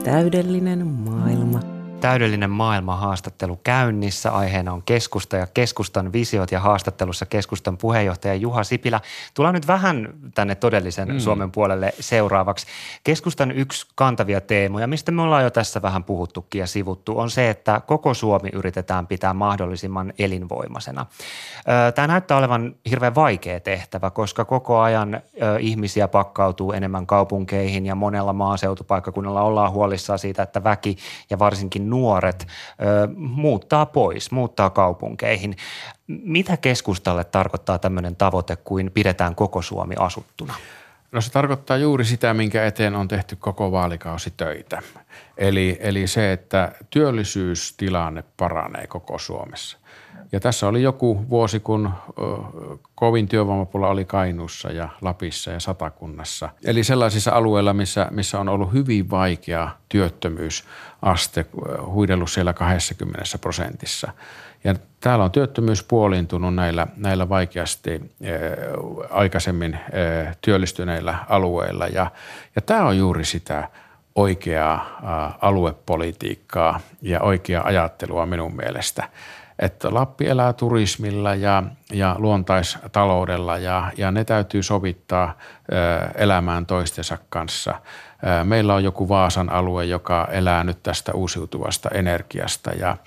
Täydellinen 0.03 0.87
maailma– 0.87 1.59
Täydellinen 2.05 2.49
maailma 2.49 2.95
haastattelu 2.95 3.59
käynnissä. 3.63 4.31
Aiheena 4.31 4.73
on 4.73 4.83
keskusta 4.83 5.37
ja 5.37 5.47
keskustan 5.47 6.13
visiot 6.13 6.51
ja 6.51 6.59
haastattelussa 6.59 7.25
keskustan 7.25 7.77
puheenjohtaja 7.77 8.35
Juha 8.35 8.63
Sipilä. 8.63 9.01
Tullaan 9.33 9.55
nyt 9.55 9.67
vähän 9.67 10.13
tänne 10.35 10.55
todellisen 10.55 11.07
mm. 11.07 11.19
Suomen 11.19 11.51
puolelle 11.51 11.93
seuraavaksi. 11.99 12.67
Keskustan 13.03 13.51
yksi 13.51 13.87
kantavia 13.95 14.41
teemoja, 14.41 14.87
mistä 14.87 15.11
me 15.11 15.21
ollaan 15.21 15.43
jo 15.43 15.49
tässä 15.49 15.81
vähän 15.81 16.03
puhuttukin 16.03 16.59
ja 16.59 16.67
sivuttu, 16.67 17.19
on 17.19 17.29
se, 17.29 17.49
että 17.49 17.81
koko 17.87 18.13
Suomi 18.13 18.49
yritetään 18.53 19.07
pitää 19.07 19.33
mahdollisimman 19.33 20.13
elinvoimaisena. 20.19 21.05
Tämä 21.95 22.07
näyttää 22.07 22.37
olevan 22.37 22.75
hirveän 22.89 23.15
vaikea 23.15 23.59
tehtävä, 23.59 24.09
koska 24.09 24.45
koko 24.45 24.79
ajan 24.79 25.21
ihmisiä 25.59 26.07
pakkautuu 26.07 26.71
enemmän 26.71 27.07
kaupunkeihin 27.07 27.85
ja 27.85 27.95
monella 27.95 28.33
maaseutupaikkakunnalla 28.33 29.41
ollaan 29.41 29.71
huolissaan 29.71 30.19
siitä, 30.19 30.43
että 30.43 30.63
väki 30.63 30.97
ja 31.29 31.39
varsinkin 31.39 31.89
nuoret 31.95 32.47
ö, 32.47 33.07
muuttaa 33.15 33.85
pois, 33.85 34.31
muuttaa 34.31 34.69
kaupunkeihin. 34.69 35.55
Mitä 36.07 36.57
keskustalle 36.57 37.23
tarkoittaa 37.23 37.79
tämmöinen 37.79 38.15
tavoite 38.15 38.55
kuin 38.55 38.91
pidetään 38.91 39.35
koko 39.35 39.61
Suomi 39.61 39.95
asuttuna? 39.99 40.53
No 41.11 41.21
se 41.21 41.31
tarkoittaa 41.31 41.77
juuri 41.77 42.05
sitä, 42.05 42.33
minkä 42.33 42.65
eteen 42.65 42.95
on 42.95 43.07
tehty 43.07 43.35
koko 43.35 43.71
vaalikausi 43.71 44.33
töitä. 44.37 44.81
Eli, 45.37 45.77
eli 45.79 46.07
se, 46.07 46.31
että 46.31 46.71
työllisyystilanne 46.89 48.23
paranee 48.37 48.87
koko 48.87 49.17
Suomessa. 49.17 49.77
Ja 50.31 50.39
tässä 50.39 50.67
oli 50.67 50.81
joku 50.81 51.25
vuosi, 51.29 51.59
kun 51.59 51.91
kovin 52.95 53.27
työvoimapula 53.27 53.87
oli 53.87 54.05
Kainuussa 54.05 54.71
ja 54.71 54.89
Lapissa 55.01 55.51
ja 55.51 55.59
Satakunnassa. 55.59 56.49
Eli 56.65 56.83
sellaisissa 56.83 57.31
alueilla, 57.31 57.73
missä, 57.73 58.07
missä 58.11 58.39
on 58.39 58.49
ollut 58.49 58.73
hyvin 58.73 59.09
vaikea 59.09 59.69
työttömyysaste, 59.89 61.45
huidellut 61.85 62.31
siellä 62.31 62.53
20 62.53 63.23
prosentissa. 63.41 64.11
Ja 64.63 64.75
täällä 64.99 65.25
on 65.25 65.31
työttömyys 65.31 65.83
puoliintunut 65.83 66.55
näillä, 66.55 66.87
näillä 66.97 67.29
vaikeasti 67.29 68.01
aikaisemmin 69.09 69.79
työllistyneillä 70.41 71.17
alueilla. 71.29 71.87
Ja, 71.87 72.11
ja 72.55 72.61
tämä 72.61 72.85
on 72.85 72.97
juuri 72.97 73.25
sitä 73.25 73.69
oikeaa 74.15 74.99
aluepolitiikkaa 75.41 76.79
ja 77.01 77.21
oikeaa 77.21 77.65
ajattelua 77.65 78.25
minun 78.25 78.55
mielestä– 78.55 79.09
että 79.59 79.93
Lappi 79.93 80.27
elää 80.27 80.53
turismilla 80.53 81.35
ja, 81.35 81.63
ja 81.93 82.15
luontaistaloudella 82.17 83.57
ja, 83.57 83.91
ja 83.97 84.11
ne 84.11 84.23
täytyy 84.23 84.63
sovittaa 84.63 85.37
elämään 86.15 86.65
toistensa 86.65 87.17
kanssa. 87.29 87.81
Meillä 88.43 88.75
on 88.75 88.83
joku 88.83 89.09
Vaasan 89.09 89.49
alue, 89.49 89.85
joka 89.85 90.27
elää 90.31 90.63
nyt 90.63 90.83
tästä 90.83 91.13
uusiutuvasta 91.13 91.89
energiasta 91.89 92.71
ja, 92.71 92.97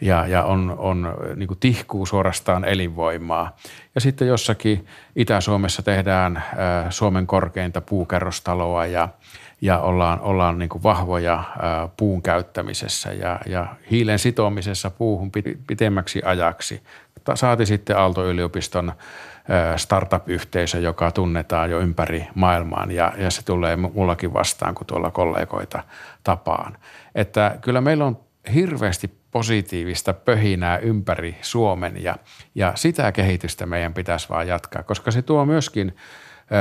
ja, 0.00 0.26
ja 0.26 0.44
on, 0.44 0.74
on 0.78 1.14
niin 1.36 1.48
tihkuu 1.60 2.06
suorastaan 2.06 2.64
elinvoimaa. 2.64 3.56
Ja 3.94 4.00
sitten 4.00 4.28
jossakin 4.28 4.86
Itä-Suomessa 5.16 5.82
tehdään 5.82 6.44
Suomen 6.90 7.26
korkeinta 7.26 7.80
puukerrostaloa 7.80 8.86
ja– 8.86 9.08
ja 9.60 9.78
ollaan, 9.78 10.20
ollaan 10.20 10.58
niin 10.58 10.68
kuin 10.68 10.82
vahvoja 10.82 11.44
puun 11.96 12.22
käyttämisessä 12.22 13.12
ja, 13.12 13.40
ja 13.46 13.66
hiilen 13.90 14.18
sitomisessa 14.18 14.90
puuhun 14.90 15.30
pitemmäksi 15.66 16.22
ajaksi. 16.24 16.82
Saati 17.34 17.66
sitten 17.66 17.98
Aalto-yliopiston 17.98 18.92
startup-yhteisö, 19.76 20.78
joka 20.78 21.10
tunnetaan 21.10 21.70
jo 21.70 21.80
ympäri 21.80 22.26
maailmaan 22.34 22.90
ja, 22.90 23.12
ja 23.18 23.30
se 23.30 23.44
tulee 23.44 23.76
mullakin 23.76 24.32
vastaan, 24.32 24.74
kun 24.74 24.86
tuolla 24.86 25.10
kollegoita 25.10 25.82
tapaan. 26.24 26.76
Että 27.14 27.58
kyllä 27.60 27.80
meillä 27.80 28.04
on 28.04 28.20
hirveästi 28.54 29.10
positiivista 29.30 30.12
pöhinää 30.12 30.78
ympäri 30.78 31.36
Suomen 31.42 32.02
ja, 32.02 32.16
ja 32.54 32.72
sitä 32.74 33.12
kehitystä 33.12 33.66
meidän 33.66 33.94
pitäisi 33.94 34.28
vaan 34.28 34.48
jatkaa, 34.48 34.82
koska 34.82 35.10
se 35.10 35.22
tuo 35.22 35.46
myöskin 35.46 35.96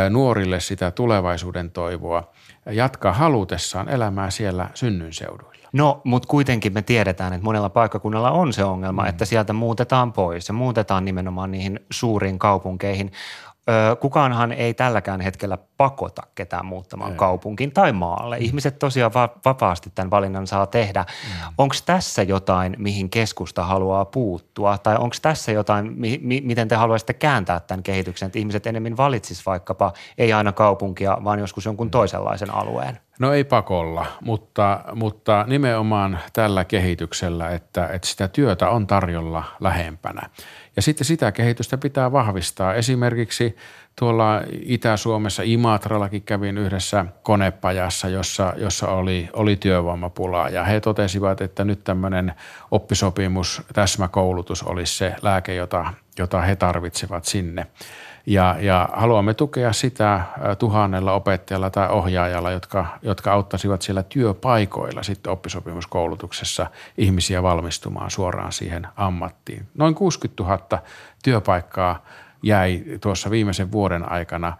nuorille 0.09 0.59
sitä 0.59 0.91
tulevaisuuden 0.91 1.71
toivoa– 1.71 2.23
jatkaa 2.71 3.13
halutessaan 3.13 3.89
elämää 3.89 4.29
siellä 4.29 4.69
synnyinseuduilla. 4.73 5.58
No, 5.73 6.01
mutta 6.03 6.27
kuitenkin 6.27 6.73
me 6.73 6.81
tiedetään, 6.81 7.33
että 7.33 7.43
monella 7.43 7.69
paikkakunnalla 7.69 8.31
on 8.31 8.53
se 8.53 8.63
ongelma, 8.63 9.01
mm. 9.01 9.09
että 9.09 9.25
sieltä 9.25 9.53
muutetaan 9.53 10.13
pois 10.13 10.47
ja 10.47 10.53
muutetaan 10.53 11.05
nimenomaan 11.05 11.51
niihin 11.51 11.79
suuriin 11.91 12.39
kaupunkeihin. 12.39 13.11
kukaanhan 13.99 14.51
ei 14.51 14.73
tälläkään 14.73 15.21
hetkellä 15.21 15.57
pakota 15.77 16.21
ketään 16.35 16.65
muuttamaan 16.65 17.11
ei. 17.11 17.17
kaupunkiin 17.17 17.71
tai 17.71 17.91
maalle. 17.91 18.37
Mm. 18.37 18.45
Ihmiset 18.45 18.79
tosiaan 18.79 19.13
va- 19.13 19.29
vapaasti 19.45 19.91
tämän 19.95 20.11
valinnan 20.11 20.47
saa 20.47 20.67
tehdä. 20.67 21.05
Mm. 21.09 21.53
Onko 21.57 21.75
tässä 21.85 22.23
jotain, 22.23 22.75
mihin 22.77 23.09
keskusta 23.09 23.63
haluaa 23.63 24.05
puuttua? 24.05 24.77
Tai 24.77 24.95
onko 24.95 25.15
tässä 25.21 25.51
jotain, 25.51 25.93
mi- 25.95 26.19
mi- 26.21 26.41
miten 26.41 26.67
te 26.67 26.75
haluaisitte 26.75 27.13
kääntää 27.13 27.59
tämän 27.59 27.83
kehityksen, 27.83 28.27
että 28.27 28.39
ihmiset 28.39 28.67
enemmän 28.67 28.97
valitsisivat 28.97 29.45
vaikkapa 29.45 29.93
ei 30.17 30.33
aina 30.33 30.51
kaupunkia, 30.51 31.17
vaan 31.23 31.39
joskus 31.39 31.65
jonkun 31.65 31.87
mm. 31.87 31.91
toisenlaisen 31.91 32.53
alueen? 32.55 32.99
No 33.19 33.33
ei 33.33 33.43
pakolla, 33.43 34.05
mutta, 34.21 34.83
mutta 34.95 35.45
nimenomaan 35.47 36.19
tällä 36.33 36.65
kehityksellä, 36.65 37.49
että, 37.49 37.87
että 37.87 38.07
sitä 38.07 38.27
työtä 38.27 38.69
on 38.69 38.87
tarjolla 38.87 39.43
lähempänä. 39.59 40.29
Ja 40.75 40.81
sitten 40.81 41.05
sitä 41.05 41.31
kehitystä 41.31 41.77
pitää 41.77 42.11
vahvistaa. 42.11 42.73
Esimerkiksi 42.73 43.55
tuolla 43.99 44.41
Itä-Suomessa 44.61 45.43
Imatrallakin 45.45 46.21
kävin 46.21 46.57
yhdessä 46.57 47.05
konepajassa, 47.23 48.09
jossa, 48.09 48.53
jossa 48.57 48.87
oli, 48.87 49.29
oli 49.33 49.55
työvoimapulaa 49.55 50.49
ja 50.49 50.63
he 50.63 50.79
totesivat, 50.79 51.41
että 51.41 51.63
nyt 51.63 51.83
tämmöinen 51.83 52.33
oppisopimus, 52.71 53.61
täsmäkoulutus 53.73 54.63
olisi 54.63 54.97
se 54.97 55.15
lääke, 55.21 55.55
jota, 55.55 55.93
jota 56.17 56.41
he 56.41 56.55
tarvitsevat 56.55 57.25
sinne. 57.25 57.67
Ja, 58.25 58.55
ja 58.59 58.89
haluamme 58.93 59.33
tukea 59.33 59.73
sitä 59.73 60.21
tuhannella 60.59 61.13
opettajalla 61.13 61.69
tai 61.69 61.89
ohjaajalla, 61.89 62.51
jotka, 62.51 62.85
jotka 63.01 63.33
auttaisivat 63.33 63.81
siellä 63.81 64.03
työpaikoilla 64.03 65.03
sitten 65.03 65.31
oppisopimuskoulutuksessa 65.31 66.67
ihmisiä 66.97 67.43
valmistumaan 67.43 68.11
suoraan 68.11 68.51
siihen 68.51 68.87
ammattiin. 68.95 69.67
Noin 69.77 69.95
60 69.95 70.43
000 70.43 70.83
työpaikkaa 71.23 72.03
jäi 72.43 72.83
tuossa 73.01 73.29
viimeisen 73.29 73.71
vuoden 73.71 74.11
aikana 74.11 74.57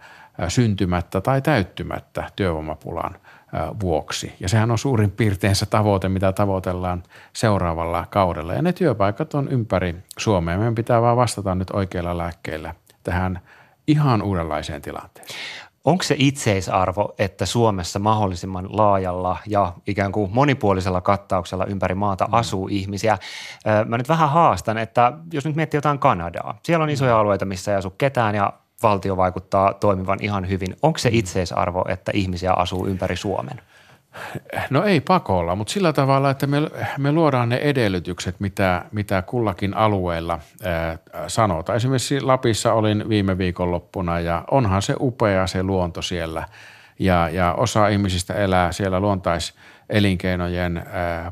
syntymättä 0.48 1.20
tai 1.20 1.42
täyttymättä 1.42 2.30
työvoimapulan 2.36 3.16
vuoksi. 3.80 4.32
Ja 4.40 4.48
sehän 4.48 4.70
on 4.70 4.78
suurin 4.78 5.10
piirtein 5.10 5.56
se 5.56 5.66
tavoite, 5.66 6.08
mitä 6.08 6.32
tavoitellaan 6.32 7.02
seuraavalla 7.32 8.06
kaudella. 8.10 8.54
Ja 8.54 8.62
ne 8.62 8.72
työpaikat 8.72 9.34
on 9.34 9.48
ympäri 9.48 9.96
Suomea. 10.18 10.58
Meidän 10.58 10.74
pitää 10.74 11.02
vaan 11.02 11.16
vastata 11.16 11.54
nyt 11.54 11.70
oikeilla 11.70 12.18
lääkkeillä 12.18 12.74
tähän 13.02 13.40
ihan 13.86 14.22
uudenlaiseen 14.22 14.82
tilanteeseen. 14.82 15.40
Onko 15.84 16.02
se 16.02 16.14
itseisarvo, 16.18 17.14
että 17.18 17.46
Suomessa 17.46 17.98
mahdollisimman 17.98 18.76
laajalla 18.76 19.38
ja 19.46 19.72
ikään 19.86 20.12
kuin 20.12 20.30
monipuolisella 20.34 21.00
kattauksella 21.00 21.66
ympäri 21.66 21.94
maata 21.94 22.26
mm. 22.26 22.34
asuu 22.34 22.68
ihmisiä? 22.68 23.18
Mä 23.86 23.98
nyt 23.98 24.08
vähän 24.08 24.30
haastan, 24.30 24.78
että 24.78 25.12
jos 25.32 25.44
nyt 25.44 25.56
miettii 25.56 25.78
jotain 25.78 25.98
Kanadaa, 25.98 26.58
siellä 26.62 26.82
on 26.82 26.90
isoja 26.90 27.14
mm. 27.14 27.20
alueita, 27.20 27.44
missä 27.44 27.70
ei 27.70 27.76
asu 27.76 27.90
ketään 27.90 28.34
ja 28.34 28.52
valtio 28.82 29.16
vaikuttaa 29.16 29.74
toimivan 29.74 30.18
ihan 30.22 30.48
hyvin. 30.48 30.76
Onko 30.82 30.98
se 30.98 31.10
mm. 31.10 31.16
itseisarvo, 31.16 31.84
että 31.88 32.12
ihmisiä 32.14 32.52
asuu 32.52 32.86
ympäri 32.86 33.16
Suomen? 33.16 33.62
No 34.70 34.84
ei 34.84 35.00
pakolla, 35.00 35.56
mutta 35.56 35.72
sillä 35.72 35.92
tavalla, 35.92 36.30
että 36.30 36.46
me, 36.46 36.58
me 36.98 37.12
luodaan 37.12 37.48
ne 37.48 37.56
edellytykset, 37.56 38.40
mitä, 38.40 38.84
mitä 38.92 39.22
kullakin 39.22 39.76
alueella 39.76 40.38
ää, 40.64 40.98
sanotaan. 41.26 41.76
Esimerkiksi 41.76 42.20
Lapissa 42.20 42.72
olin 42.72 43.08
viime 43.08 43.38
viikonloppuna 43.38 44.20
ja 44.20 44.44
onhan 44.50 44.82
se 44.82 44.94
upea 45.00 45.46
se 45.46 45.62
luonto 45.62 46.02
siellä 46.02 46.48
ja, 46.98 47.28
ja 47.28 47.54
osa 47.54 47.88
ihmisistä 47.88 48.34
elää 48.34 48.72
siellä 48.72 49.00
luontais 49.00 49.54
elinkeinojen 49.88 50.84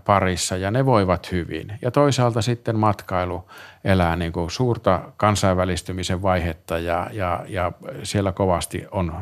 parissa 0.04 0.56
ja 0.56 0.70
ne 0.70 0.86
voivat 0.86 1.32
hyvin. 1.32 1.72
Ja 1.82 1.90
toisaalta 1.90 2.42
sitten 2.42 2.78
matkailu 2.78 3.50
elää 3.84 4.16
niin 4.16 4.32
kuin 4.32 4.50
suurta 4.50 5.00
kansainvälistymisen 5.16 6.22
vaihetta 6.22 6.78
ja, 6.78 7.10
ja, 7.12 7.44
ja 7.48 7.72
siellä 8.02 8.32
kovasti 8.32 8.86
on 8.90 9.12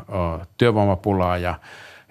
työvoimapulaa 0.59 1.39
ja 1.39 1.55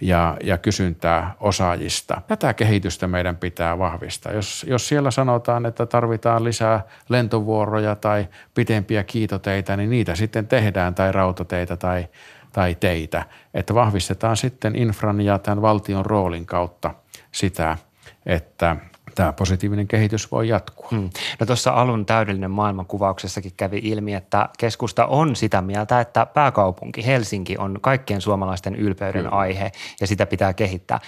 ja, 0.01 0.37
ja 0.43 0.57
kysyntää 0.57 1.35
osaajista. 1.39 2.21
Tätä 2.27 2.53
kehitystä 2.53 3.07
meidän 3.07 3.37
pitää 3.37 3.79
vahvistaa. 3.79 4.31
Jos, 4.31 4.65
jos 4.69 4.87
siellä 4.87 5.11
sanotaan, 5.11 5.65
että 5.65 5.85
tarvitaan 5.85 6.43
lisää 6.43 6.83
lentovuoroja 7.09 7.95
tai 7.95 8.27
pitempiä 8.53 9.03
kiitoteitä, 9.03 9.77
niin 9.77 9.89
niitä 9.89 10.15
sitten 10.15 10.47
tehdään 10.47 10.95
tai 10.95 11.11
rautateitä 11.11 11.77
tai, 11.77 12.07
tai 12.51 12.75
teitä. 12.75 13.25
Että 13.53 13.73
vahvistetaan 13.75 14.37
sitten 14.37 14.75
infran 14.75 15.21
ja 15.21 15.39
tämän 15.39 15.61
valtion 15.61 16.05
roolin 16.05 16.45
kautta 16.45 16.93
sitä, 17.31 17.77
että– 18.25 18.75
tämä 19.15 19.33
positiivinen 19.33 19.87
kehitys 19.87 20.31
voi 20.31 20.47
jatkua. 20.47 20.87
Hmm. 20.91 21.09
No 21.39 21.45
tuossa 21.45 21.71
alun 21.71 22.05
täydellinen 22.05 22.51
maailmankuvauksessakin 22.51 23.51
kävi 23.57 23.79
ilmi, 23.83 24.13
että 24.13 24.49
keskusta 24.57 25.05
on 25.05 25.35
sitä 25.35 25.61
mieltä, 25.61 26.01
että 26.01 26.25
pääkaupunki 26.25 27.05
Helsinki 27.05 27.57
on 27.57 27.77
kaikkien 27.81 28.21
suomalaisten 28.21 28.75
ylpeyden 28.75 29.23
Kyllä. 29.23 29.35
aihe 29.35 29.71
ja 30.01 30.07
sitä 30.07 30.25
pitää 30.25 30.53
kehittää. 30.53 30.99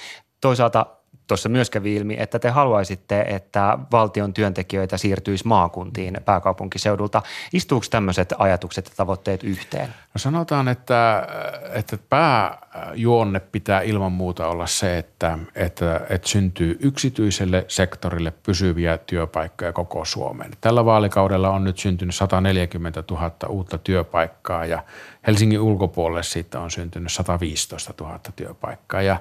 Toisaalta 0.41 0.85
tuossa 1.27 1.49
myös 1.49 1.69
kävi 1.69 1.95
ilmi, 1.95 2.15
että 2.19 2.39
te 2.39 2.49
haluaisitte, 2.49 3.21
että 3.21 3.79
valtion 3.91 4.33
työntekijöitä 4.33 4.97
siirtyisi 4.97 5.47
maakuntiin 5.47 6.17
pääkaupunkiseudulta. 6.25 7.21
Istuuko 7.53 7.85
tämmöiset 7.89 8.33
ajatukset 8.37 8.85
ja 8.85 8.91
tavoitteet 8.97 9.43
yhteen? 9.43 9.87
No 9.87 10.19
sanotaan, 10.19 10.67
että, 10.67 11.27
että 11.73 11.97
pääjuonne 12.09 13.39
pitää 13.39 13.81
ilman 13.81 14.11
muuta 14.11 14.47
olla 14.47 14.67
se, 14.67 14.97
että, 14.97 15.39
että, 15.55 16.01
että 16.09 16.27
syntyy 16.27 16.77
yksityiselle 16.81 17.65
sektorille 17.67 18.31
pysyviä 18.31 18.97
työpaikkoja 18.97 19.73
koko 19.73 20.05
Suomeen. 20.05 20.51
Tällä 20.61 20.85
vaalikaudella 20.85 21.49
on 21.49 21.63
nyt 21.63 21.77
syntynyt 21.77 22.15
140 22.15 23.03
000 23.11 23.31
uutta 23.49 23.77
työpaikkaa 23.77 24.65
ja 24.65 24.83
Helsingin 25.27 25.59
ulkopuolelle 25.59 26.23
siitä 26.23 26.59
on 26.59 26.71
syntynyt 26.71 27.11
115 27.11 27.93
000 28.01 28.19
työpaikkaa 28.35 29.01
ja 29.01 29.19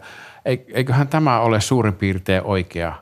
eiköhän 0.74 1.08
tämä 1.08 1.40
ole 1.40 1.60
suurin 1.60 1.94
piirtein 1.94 2.42
oikea, 2.42 2.94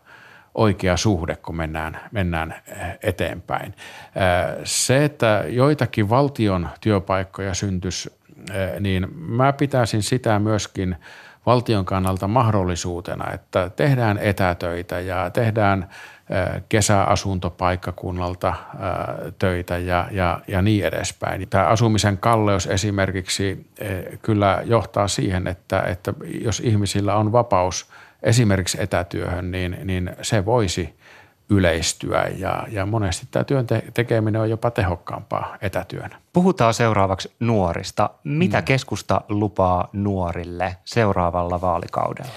oikea 0.54 0.96
suhde, 0.96 1.37
kun 1.37 1.56
mennään, 1.56 2.00
mennään 2.12 2.54
eh, 2.66 2.99
eteenpäin. 3.02 3.66
Eh, 3.66 4.61
se, 4.64 5.04
että 5.04 5.44
joitakin 5.49 6.08
valtion 6.11 6.68
työpaikkoja 6.80 7.54
syntyisi, 7.54 8.12
eh, 8.50 8.80
niin 8.80 9.06
mä 9.16 9.52
pitäisin 9.52 10.02
sitä 10.02 10.38
myöskin 10.38 10.96
valtion 11.46 11.84
kannalta 11.84 12.28
mahdollisuutena, 12.28 13.32
että 13.32 13.70
tehdään 13.76 14.18
etätöitä 14.18 15.00
ja 15.00 15.30
tehdään– 15.30 15.88
kesäasuntopaikkakunnalta 16.68 18.54
töitä 19.38 19.78
ja, 19.78 20.08
ja, 20.10 20.40
ja 20.48 20.62
niin 20.62 20.84
edespäin. 20.84 21.48
Tämä 21.50 21.66
asumisen 21.66 22.18
kalleus 22.18 22.66
esimerkiksi 22.66 23.70
kyllä 24.22 24.62
johtaa 24.64 25.08
siihen, 25.08 25.46
että, 25.46 25.82
että 25.82 26.14
jos 26.40 26.60
ihmisillä 26.60 27.14
on 27.14 27.32
vapaus 27.32 27.90
esimerkiksi 28.22 28.82
etätyöhön, 28.82 29.50
niin, 29.50 29.76
niin 29.84 30.10
se 30.22 30.44
voisi 30.44 30.94
yleistyä 31.50 32.24
ja, 32.36 32.66
ja 32.70 32.86
monesti 32.86 33.26
tämä 33.30 33.44
työn 33.44 33.66
tekeminen 33.94 34.40
on 34.40 34.50
jopa 34.50 34.70
tehokkaampaa 34.70 35.56
etätyönä. 35.60 36.16
Puhutaan 36.32 36.74
seuraavaksi 36.74 37.32
nuorista. 37.40 38.10
Mitä 38.24 38.58
mm. 38.60 38.64
keskusta 38.64 39.20
lupaa 39.28 39.88
nuorille 39.92 40.76
seuraavalla 40.84 41.60
vaalikaudella? 41.60 42.32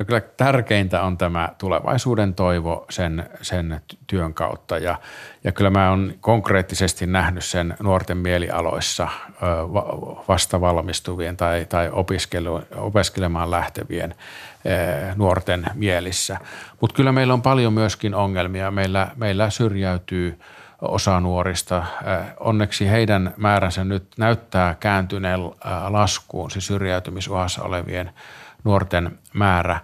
No 0.00 0.06
kyllä 0.06 0.20
tärkeintä 0.20 1.02
on 1.02 1.18
tämä 1.18 1.48
tulevaisuuden 1.58 2.34
toivo 2.34 2.86
sen, 2.90 3.30
sen 3.42 3.80
työn 4.06 4.34
kautta 4.34 4.78
ja, 4.78 4.98
ja 5.44 5.52
kyllä 5.52 5.70
mä 5.70 5.90
oon 5.90 6.14
konkreettisesti 6.20 7.06
nähnyt 7.06 7.44
sen 7.44 7.76
nuorten 7.82 8.16
mielialoissa 8.16 9.08
vasta 10.28 10.60
valmistuvien 10.60 11.36
tai, 11.36 11.66
tai 11.68 11.90
opiskelu, 11.92 12.62
opiskelemaan 12.76 13.50
lähtevien 13.50 14.14
nuorten 15.16 15.66
mielissä. 15.74 16.38
Mutta 16.80 16.96
kyllä 16.96 17.12
meillä 17.12 17.34
on 17.34 17.42
paljon 17.42 17.72
myöskin 17.72 18.14
ongelmia. 18.14 18.70
Meillä, 18.70 19.08
meillä 19.16 19.50
syrjäytyy 19.50 20.40
osa 20.80 21.20
nuorista. 21.20 21.84
Onneksi 22.40 22.90
heidän 22.90 23.34
määränsä 23.36 23.84
nyt 23.84 24.04
näyttää 24.18 24.74
kääntyneen 24.74 25.40
laskuun, 25.88 26.50
siis 26.50 26.66
syrjäytymisuhassa 26.66 27.62
olevien– 27.62 28.10
nuorten 28.64 29.18
määrä, 29.34 29.80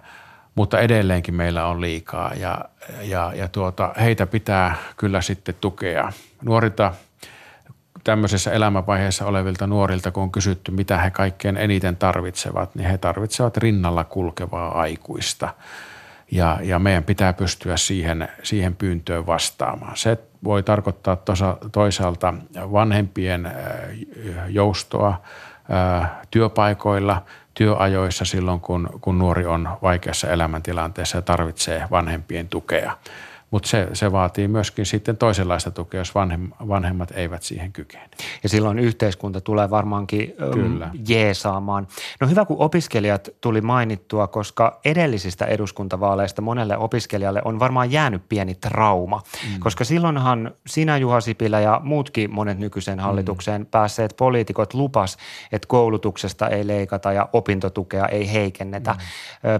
mutta 0.55 0.79
edelleenkin 0.79 1.35
meillä 1.35 1.65
on 1.65 1.81
liikaa 1.81 2.33
ja, 2.33 2.65
ja, 3.01 3.31
ja 3.35 3.47
tuota, 3.47 3.93
heitä 3.99 4.25
pitää 4.25 4.75
kyllä 4.97 5.21
sitten 5.21 5.55
tukea. 5.61 6.11
Nuorilta 6.43 6.93
tämmöisessä 8.03 8.51
elämänvaiheessa 8.51 9.25
olevilta 9.25 9.67
nuorilta, 9.67 10.11
kun 10.11 10.23
on 10.23 10.31
kysytty, 10.31 10.71
mitä 10.71 10.97
he 10.97 11.11
kaikkein 11.11 11.57
eniten 11.57 11.95
tarvitsevat, 11.95 12.75
niin 12.75 12.89
he 12.89 12.97
tarvitsevat 12.97 13.57
rinnalla 13.57 14.03
kulkevaa 14.03 14.79
aikuista. 14.79 15.49
Ja, 16.31 16.59
ja 16.63 16.79
meidän 16.79 17.03
pitää 17.03 17.33
pystyä 17.33 17.77
siihen, 17.77 18.29
siihen 18.43 18.75
pyyntöön 18.75 19.25
vastaamaan. 19.25 19.97
Se 19.97 20.17
voi 20.43 20.63
tarkoittaa 20.63 21.15
tosa, 21.15 21.57
toisaalta 21.71 22.33
vanhempien 22.71 23.51
joustoa 24.49 25.21
työpaikoilla– 26.31 27.21
työajoissa 27.57 28.25
silloin, 28.25 28.59
kun, 28.59 28.89
kun 29.01 29.17
nuori 29.17 29.45
on 29.45 29.69
vaikeassa 29.81 30.29
elämäntilanteessa 30.31 31.17
ja 31.17 31.21
tarvitsee 31.21 31.87
vanhempien 31.91 32.49
tukea. 32.49 32.97
Mutta 33.51 33.69
se, 33.69 33.87
se 33.93 34.11
vaatii 34.11 34.47
myöskin 34.47 34.85
sitten 34.85 35.17
toisenlaista 35.17 35.71
tukea, 35.71 36.01
jos 36.01 36.15
vanhem, 36.15 36.49
vanhemmat 36.67 37.11
eivät 37.11 37.43
siihen 37.43 37.71
kykene. 37.71 38.09
Ja 38.43 38.49
silloin 38.49 38.79
yhteiskunta 38.79 39.41
tulee 39.41 39.69
varmaankin 39.69 40.33
Kyllä. 40.53 40.89
jeesaamaan. 41.07 41.87
No 42.19 42.27
hyvä, 42.27 42.45
kun 42.45 42.57
opiskelijat 42.59 43.29
tuli 43.41 43.61
mainittua, 43.61 44.27
koska 44.27 44.79
edellisistä 44.85 45.45
eduskuntavaaleista 45.45 46.41
monelle 46.41 46.77
opiskelijalle 46.77 47.41
on 47.45 47.59
varmaan 47.59 47.91
jäänyt 47.91 48.21
pieni 48.29 48.55
trauma. 48.55 49.17
Mm. 49.17 49.59
Koska 49.59 49.83
silloinhan 49.83 50.51
sinä 50.67 50.97
Juha 50.97 51.21
Sipilä 51.21 51.59
ja 51.59 51.81
muutkin 51.83 52.33
monet 52.33 52.59
nykyisen 52.59 52.99
hallitukseen 52.99 53.61
mm. 53.61 53.65
päässeet 53.65 54.13
poliitikot 54.17 54.73
lupas, 54.73 55.17
että 55.51 55.67
koulutuksesta 55.67 56.47
ei 56.47 56.67
leikata 56.67 57.13
ja 57.13 57.29
opintotukea 57.33 58.05
ei 58.05 58.33
heikennetä. 58.33 58.91
Mm. 58.91 58.99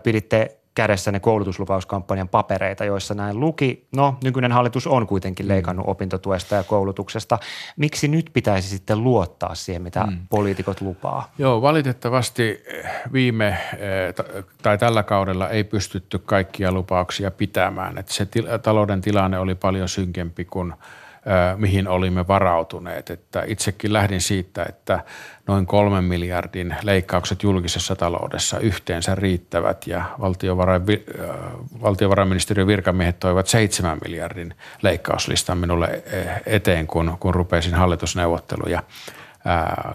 Piditte 0.03 0.57
kädessä 0.77 1.11
ne 1.11 1.19
koulutuslupauskampanjan 1.19 2.29
papereita, 2.29 2.85
joissa 2.85 3.13
näin 3.13 3.39
luki. 3.39 3.87
No, 3.95 4.17
nykyinen 4.23 4.51
hallitus 4.51 4.87
on 4.87 5.07
kuitenkin 5.07 5.45
mm. 5.45 5.47
leikannut 5.47 5.85
mm. 5.85 5.91
opintotuesta 5.91 6.55
ja 6.55 6.63
koulutuksesta. 6.63 7.39
Miksi 7.77 8.07
nyt 8.07 8.29
pitäisi 8.33 8.69
sitten 8.69 9.03
luottaa 9.03 9.55
siihen, 9.55 9.81
mitä 9.81 10.03
mm. 10.03 10.17
poliitikot 10.29 10.81
lupaa? 10.81 11.31
Joo, 11.37 11.61
valitettavasti 11.61 12.63
eh, 12.65 12.85
viime 13.13 13.47
eh, 13.47 13.57
tai 14.61 14.77
tällä 14.77 15.03
kaudella 15.03 15.49
ei 15.49 15.63
pystytty 15.63 16.19
kaikkia 16.19 16.71
lupauksia 16.71 17.31
pitämään. 17.31 17.97
Että 17.97 18.13
se 18.13 18.27
talouden 18.63 19.01
tilanne 19.01 19.39
oli 19.39 19.55
paljon 19.55 19.89
synkempi 19.89 20.45
kuin– 20.45 20.73
mihin 21.57 21.87
olimme 21.87 22.27
varautuneet. 22.27 23.09
Että 23.09 23.43
itsekin 23.47 23.93
lähdin 23.93 24.21
siitä, 24.21 24.65
että 24.69 25.03
noin 25.47 25.65
kolmen 25.65 26.03
miljardin 26.03 26.75
leikkaukset 26.83 27.43
julkisessa 27.43 27.95
taloudessa 27.95 28.59
yhteensä 28.59 29.15
riittävät 29.15 29.87
ja 29.87 30.03
valtiovarain, 30.19 30.81
valtiovarainministeriön 31.81 32.67
virkamiehet 32.67 33.19
toivat 33.19 33.47
seitsemän 33.47 33.97
miljardin 34.05 34.53
leikkauslistan 34.81 35.57
minulle 35.57 36.03
eteen, 36.45 36.87
kun, 36.87 37.17
kun 37.19 37.35
rupesin 37.35 37.73
hallitusneuvotteluja 37.73 38.83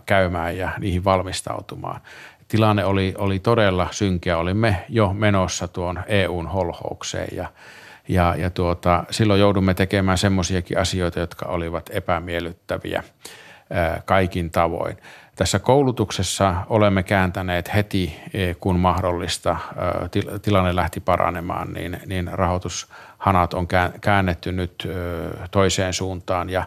käymään 0.06 0.56
ja 0.56 0.70
niihin 0.78 1.04
valmistautumaan. 1.04 2.00
Tilanne 2.48 2.84
oli, 2.84 3.14
oli 3.18 3.38
todella 3.38 3.88
synkeä. 3.90 4.38
Olimme 4.38 4.84
jo 4.88 5.12
menossa 5.12 5.68
tuon 5.68 6.02
EUn 6.06 6.46
holhoukseen 6.46 7.28
ja– 7.36 7.48
ja, 8.08 8.34
ja 8.38 8.50
tuota, 8.50 9.04
silloin 9.10 9.40
joudumme 9.40 9.74
tekemään 9.74 10.18
semmoisiakin 10.18 10.78
asioita, 10.78 11.20
jotka 11.20 11.46
olivat 11.46 11.90
epämiellyttäviä 11.92 13.02
kaikin 14.04 14.50
tavoin. 14.50 14.96
Tässä 15.36 15.58
koulutuksessa 15.58 16.54
olemme 16.68 17.02
kääntäneet 17.02 17.74
heti, 17.74 18.20
e, 18.34 18.54
kun 18.54 18.78
mahdollista, 18.78 19.56
tilanne 20.42 20.76
lähti 20.76 21.00
paranemaan, 21.00 21.72
niin, 21.72 22.00
niin 22.06 22.30
rahoitushanat 22.32 23.54
on 23.54 23.68
käännetty 24.00 24.52
nyt 24.52 24.88
toiseen 25.50 25.92
suuntaan 25.92 26.50
ja 26.50 26.64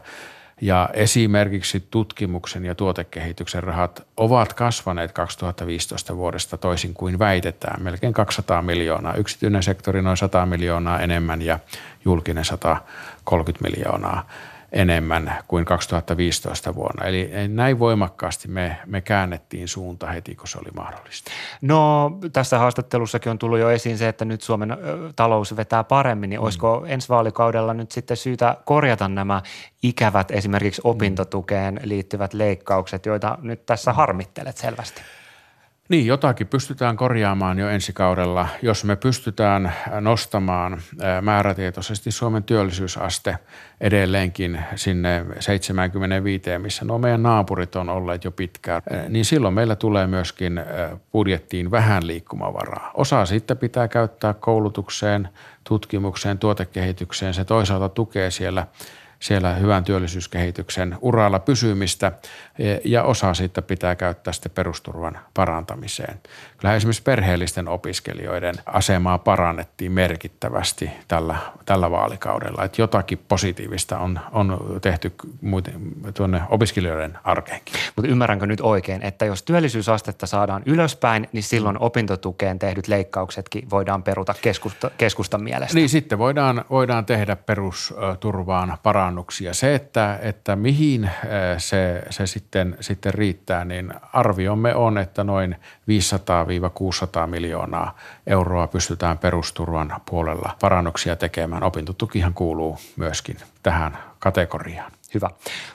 ja 0.62 0.90
esimerkiksi 0.94 1.88
tutkimuksen 1.92 2.66
ja 2.66 2.76
tuotekehityksen 2.76 3.64
rahat 3.64 4.08
ovat 4.18 4.54
kasvaneet 4.54 5.12
2015 5.12 6.18
vuodesta 6.18 6.58
toisin 6.58 6.94
kuin 6.94 7.20
väitetään. 7.20 7.84
Melkein 7.84 8.14
200 8.14 8.62
miljoonaa. 8.62 9.14
Yksityinen 9.14 9.64
sektori 9.64 10.02
noin 10.02 10.18
100 10.18 10.46
miljoonaa 10.46 11.00
enemmän 11.00 11.42
ja 11.42 11.60
julkinen 12.06 12.46
130 12.46 13.70
miljoonaa 13.70 14.30
enemmän 14.72 15.36
kuin 15.48 15.66
2015 15.66 16.76
vuonna. 16.76 17.06
Eli 17.06 17.32
näin 17.48 17.80
voimakkaasti 17.80 18.48
me, 18.48 18.78
me 18.86 19.02
käännettiin 19.02 19.68
suunta 19.68 20.08
heti, 20.08 20.36
kun 20.36 20.48
se 20.48 20.58
oli 20.58 20.70
mahdollista. 20.76 21.32
No 21.62 22.12
tässä 22.34 22.60
haastattelussakin 22.60 23.30
on 23.30 23.40
tullut 23.40 23.60
jo 23.60 23.70
esiin 23.70 23.98
se, 23.98 24.08
että 24.08 24.26
nyt 24.26 24.42
Suomen 24.42 24.78
talous 25.16 25.56
vetää 25.56 25.84
paremmin, 25.84 26.30
niin 26.30 26.40
mm. 26.40 26.44
olisiko 26.44 26.86
ensi 26.88 27.10
vaalikaudella 27.10 27.74
nyt 27.74 27.92
sitten 27.92 28.18
syytä 28.18 28.58
korjata 28.66 29.08
nämä 29.08 29.42
ikävät 29.84 30.32
esimerkiksi 30.32 30.82
opintotukeen 30.84 31.80
liittyvät 31.84 32.34
leikkaukset, 32.34 33.06
joita 33.06 33.38
nyt 33.42 33.66
tässä 33.66 33.94
harmittelet 33.94 34.58
selvästi? 34.58 35.02
Niin, 35.90 36.06
jotakin 36.06 36.48
pystytään 36.48 36.98
korjaamaan 36.98 37.60
jo 37.60 37.70
ensi 37.70 37.94
kaudella, 37.94 38.48
jos 38.62 38.84
me 38.84 38.96
pystytään 38.96 39.74
nostamaan 40.02 40.82
määrätietoisesti 41.22 42.12
Suomen 42.12 42.44
työllisyysaste 42.44 43.38
edelleenkin 43.82 44.60
sinne 44.76 45.26
75, 45.40 46.44
missä 46.58 46.86
nuo 46.86 46.98
meidän 46.98 47.24
naapurit 47.24 47.76
on 47.76 47.90
olleet 47.90 48.24
jo 48.24 48.32
pitkään, 48.32 48.82
niin 49.10 49.26
silloin 49.26 49.54
meillä 49.54 49.76
tulee 49.76 50.08
myöskin 50.08 50.62
budjettiin 51.12 51.72
vähän 51.72 52.08
liikkumavaraa. 52.08 52.92
Osa 52.94 53.26
sitten 53.26 53.58
pitää 53.58 53.88
käyttää 53.88 54.34
koulutukseen, 54.34 55.30
tutkimukseen, 55.64 56.40
tuotekehitykseen. 56.40 57.34
Se 57.34 57.46
toisaalta 57.46 57.90
tukee 57.90 58.32
siellä 58.32 58.68
siellä 59.26 59.54
hyvän 59.54 59.84
työllisyyskehityksen 59.84 60.98
uralla 61.02 61.40
pysymistä 61.40 62.12
e, 62.60 62.78
ja 62.86 63.04
osa 63.04 63.34
siitä 63.34 63.62
pitää 63.62 63.96
käyttää 63.96 64.34
sitten 64.34 64.52
perusturvan 64.52 65.20
parantamiseen. 65.34 66.20
Kyllä 66.58 66.76
esimerkiksi 66.76 67.04
perheellisten 67.04 67.68
opiskelijoiden 67.68 68.56
asemaa 68.66 69.18
parannettiin 69.18 69.92
merkittävästi 69.92 70.90
tällä, 71.08 71.36
tällä 71.66 71.92
vaalikaudella, 71.92 72.64
että 72.64 72.82
jotakin 72.82 73.20
positiivista 73.28 74.00
on, 74.00 74.20
on 74.32 74.80
tehty 74.82 75.14
tuonne 76.14 76.42
opiskelijoiden 76.50 77.18
arkeenkin. 77.24 77.76
Mutta 77.96 78.12
ymmärränkö 78.12 78.46
nyt 78.46 78.62
oikein, 78.62 79.02
että 79.02 79.26
jos 79.26 79.44
työllisyysastetta 79.44 80.28
saadaan 80.28 80.64
ylöspäin, 80.66 81.30
niin 81.32 81.44
silloin 81.44 81.80
opintotukeen 81.80 82.60
tehdyt 82.60 82.88
leikkauksetkin 82.88 83.70
voidaan 83.70 84.04
peruta 84.04 84.36
keskusta, 84.42 84.92
keskustan 84.98 85.44
mielestä? 85.44 85.76
Niin 85.76 85.90
sitten 85.90 86.18
voidaan, 86.18 86.66
voidaan 86.70 87.06
tehdä 87.06 87.36
perusturvaan 87.36 88.78
parannuksia 88.84 89.15
parannuksia. 89.16 89.54
Se, 89.54 89.76
että, 89.76 90.20
että 90.22 90.56
mihin 90.56 91.04
äh, 91.04 91.14
se, 91.58 92.04
se 92.10 92.28
sitten, 92.28 92.78
sitten 92.82 93.14
riittää, 93.14 93.66
niin 93.66 93.94
arviomme 94.14 94.76
on, 94.76 94.98
että 94.98 95.24
noin 95.24 95.56
500-600 97.24 97.28
miljoonaa 97.28 97.98
euroa 98.28 98.68
pystytään 98.68 99.18
perusturvan 99.18 99.96
puolella 100.10 100.56
parannuksia 100.62 101.16
tekemään. 101.16 101.64
Opintotukihan 101.64 102.34
kuuluu 102.34 102.78
myöskin 102.98 103.38
tähän 103.64 103.98
kategoriaan. 104.20 104.92
Hyvä. 105.16 105.30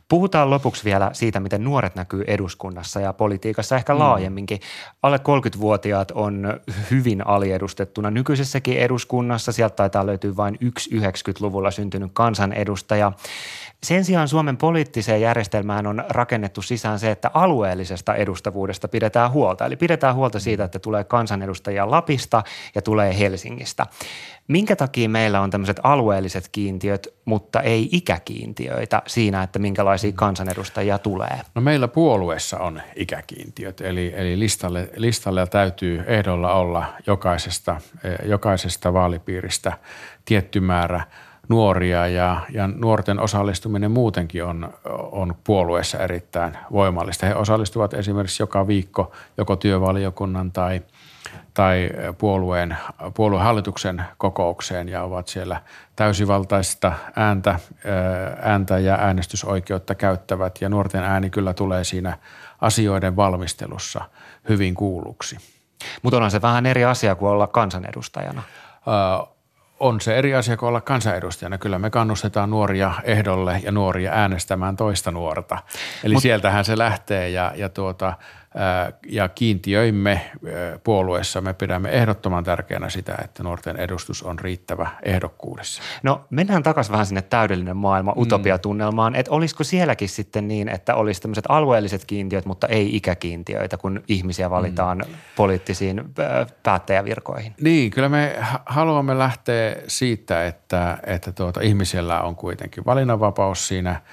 Puhutaan 0.08 0.50
lopuksi 0.50 0.84
vielä 0.84 1.10
siitä, 1.12 1.40
miten 1.40 1.64
nuoret 1.64 1.94
näkyy 1.94 2.24
eduskunnassa 2.26 3.00
ja 3.00 3.12
politiikassa 3.12 3.76
ehkä 3.76 3.92
mm. 3.92 3.98
laajemminkin. 3.98 4.60
Alle 5.02 5.16
30-vuotiaat 5.16 6.10
on 6.10 6.60
hyvin 6.90 7.26
aliedustettuna 7.26 8.10
nykyisessäkin 8.10 8.78
eduskunnassa. 8.78 9.52
Sieltä 9.52 9.76
taitaa 9.76 10.06
löytyä 10.06 10.36
vain 10.36 10.58
yksi 10.60 10.90
90-luvulla 10.90 11.70
syntynyt 11.70 12.10
kansanedustaja. 12.12 13.12
Sen 13.82 14.04
sijaan 14.04 14.28
Suomen 14.28 14.56
poliittiseen 14.56 15.20
järjestelmään 15.20 15.86
on 15.86 16.04
rakennettu 16.08 16.62
sisään 16.62 16.98
se, 16.98 17.10
että 17.10 17.30
alueellisesta 17.34 18.14
edustavuudesta 18.14 18.88
pidetään 18.88 19.30
huolta. 19.30 19.66
Eli 19.66 19.76
pidetään 19.76 20.14
huolta 20.14 20.40
siitä, 20.40 20.64
että 20.64 20.78
tulee 20.78 21.04
kansanedustajia 21.04 21.90
Lapista 21.90 22.42
ja 22.74 22.82
tulee 22.82 23.18
Helsingistä. 23.18 23.86
Minkä 24.50 24.76
takia 24.76 25.08
meillä 25.08 25.40
on 25.40 25.50
tämmöiset 25.50 25.80
alueelliset 25.82 26.48
kiintiöt, 26.52 27.08
mutta 27.24 27.60
ei 27.60 27.88
ikäkiintiöitä 27.92 29.02
siinä, 29.06 29.42
että 29.42 29.58
minkälaisia 29.58 30.12
kansanedustajia 30.12 30.98
tulee? 30.98 31.40
No 31.54 31.62
meillä 31.62 31.88
puolueessa 31.88 32.58
on 32.58 32.82
ikäkiintiöt, 32.96 33.80
eli, 33.80 34.12
eli 34.16 34.38
listalle, 34.38 34.90
listalle 34.96 35.46
täytyy 35.46 36.04
ehdolla 36.06 36.52
olla 36.52 36.84
jokaisesta, 37.06 37.80
eh, 38.04 38.28
jokaisesta 38.28 38.92
vaalipiiristä 38.92 39.72
tietty 40.24 40.60
määrä– 40.60 41.00
nuoria 41.50 42.06
ja, 42.06 42.40
ja 42.52 42.66
nuorten 42.66 43.20
osallistuminen 43.20 43.90
muutenkin 43.90 44.44
on, 44.44 44.72
on 45.12 45.34
puolueessa 45.44 45.98
erittäin 45.98 46.58
voimallista. 46.72 47.26
He 47.26 47.34
osallistuvat 47.34 47.94
esimerkiksi 47.94 48.42
joka 48.42 48.66
viikko 48.66 49.12
joko 49.36 49.56
työvaliokunnan 49.56 50.52
tai, 50.52 50.82
tai 51.54 51.90
puolueen, 52.18 52.76
puoluehallituksen 53.14 54.04
kokoukseen 54.18 54.88
ja 54.88 55.02
ovat 55.02 55.28
siellä 55.28 55.60
täysivaltaista 55.96 56.92
ääntä, 57.16 57.58
ääntä 58.42 58.78
ja 58.78 58.94
äänestysoikeutta 58.94 59.94
käyttävät 59.94 60.58
ja 60.60 60.68
nuorten 60.68 61.04
ääni 61.04 61.30
kyllä 61.30 61.54
tulee 61.54 61.84
siinä 61.84 62.18
asioiden 62.60 63.16
valmistelussa 63.16 64.04
hyvin 64.48 64.74
kuulluksi. 64.74 65.36
Mutta 66.02 66.16
onhan 66.16 66.30
se 66.30 66.42
vähän 66.42 66.66
eri 66.66 66.84
asia 66.84 67.14
kuin 67.14 67.30
olla 67.30 67.46
kansanedustajana 67.46 68.42
on 69.80 70.00
se 70.00 70.18
eri 70.18 70.34
asia 70.34 70.56
kuin 70.56 70.68
olla 70.68 70.80
kansanedustajana. 70.80 71.58
Kyllä 71.58 71.78
me 71.78 71.90
kannustetaan 71.90 72.50
nuoria 72.50 72.92
ehdolle 73.04 73.60
ja 73.64 73.72
nuoria 73.72 74.12
äänestämään 74.12 74.76
toista 74.76 75.10
nuorta. 75.10 75.58
Eli 76.04 76.14
Mut, 76.14 76.22
sieltähän 76.22 76.64
se 76.64 76.78
lähtee 76.78 77.28
ja, 77.28 77.52
ja 77.56 77.68
tuota, 77.68 78.14
ja 79.08 79.28
kiintiöimme 79.28 80.30
puolueessa. 80.84 81.40
Me 81.40 81.54
pidämme 81.54 81.88
ehdottoman 81.88 82.44
tärkeänä 82.44 82.88
sitä, 82.88 83.14
että 83.24 83.42
nuorten 83.42 83.76
edustus 83.76 84.22
on 84.22 84.38
riittävä 84.38 84.90
ehdokkuudessa. 85.02 85.82
No 86.02 86.24
mennään 86.30 86.62
takaisin 86.62 86.92
vähän 86.92 87.06
sinne 87.06 87.22
täydellinen 87.22 87.76
maailma 87.76 88.12
mm. 88.12 88.22
utopiatunnelmaan. 88.22 89.14
Että 89.14 89.32
olisiko 89.32 89.64
sielläkin 89.64 90.08
sitten 90.08 90.48
niin, 90.48 90.68
että 90.68 90.94
olisi 90.94 91.22
tämmöiset 91.22 91.44
alueelliset 91.48 92.04
kiintiöt, 92.04 92.46
mutta 92.46 92.66
ei 92.66 92.96
ikäkiintiöitä, 92.96 93.76
kun 93.76 94.02
ihmisiä 94.08 94.50
valitaan 94.50 95.02
mm. 95.06 95.14
poliittisiin 95.36 96.04
päättäjävirkoihin? 96.62 97.54
Niin, 97.60 97.90
kyllä 97.90 98.08
me 98.08 98.36
haluamme 98.66 99.18
lähteä 99.18 99.76
siitä, 99.86 100.46
että, 100.46 100.98
että 101.06 101.32
tuota, 101.32 101.60
ihmisellä 101.60 102.20
on 102.20 102.36
kuitenkin 102.36 102.84
valinnanvapaus 102.84 103.68
siinä– 103.68 104.00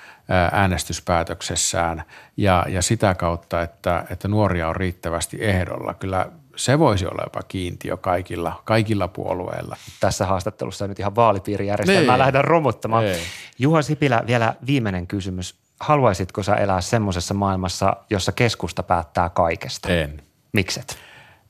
äänestyspäätöksessään 0.52 2.04
ja, 2.38 2.66
ja 2.70 2.82
sitä 2.82 3.16
kautta, 3.16 3.62
että, 3.62 4.06
että 4.10 4.28
nuoria 4.28 4.68
on 4.68 4.76
riittävästi 4.76 5.38
ehdolla. 5.42 5.94
Kyllä 5.94 6.30
se 6.56 6.80
voisi 6.80 7.06
olla 7.06 7.24
jopa 7.24 7.42
kiintiö 7.48 7.98
kaikilla, 7.98 8.62
kaikilla 8.66 9.08
puolueilla. 9.08 9.78
Tässä 10.00 10.26
haastattelussa 10.26 10.88
nyt 10.88 11.00
ihan 11.00 11.16
vaalipiirijärjestelmää 11.16 12.16
niin. 12.16 12.20
lähdetään 12.20 12.46
romuttamaan. 12.46 13.06
Ei. 13.06 13.22
Juha 13.60 13.82
Sipilä, 13.82 14.24
vielä 14.28 14.54
viimeinen 14.68 15.08
kysymys. 15.08 15.56
Haluaisitko 15.80 16.44
sä 16.44 16.56
elää 16.56 16.82
semmoisessa 16.82 17.34
maailmassa, 17.34 17.96
jossa 18.10 18.32
keskusta 18.32 18.84
päättää 18.84 19.30
kaikesta? 19.30 19.90
En. 19.90 20.24
Mikset? 20.54 20.98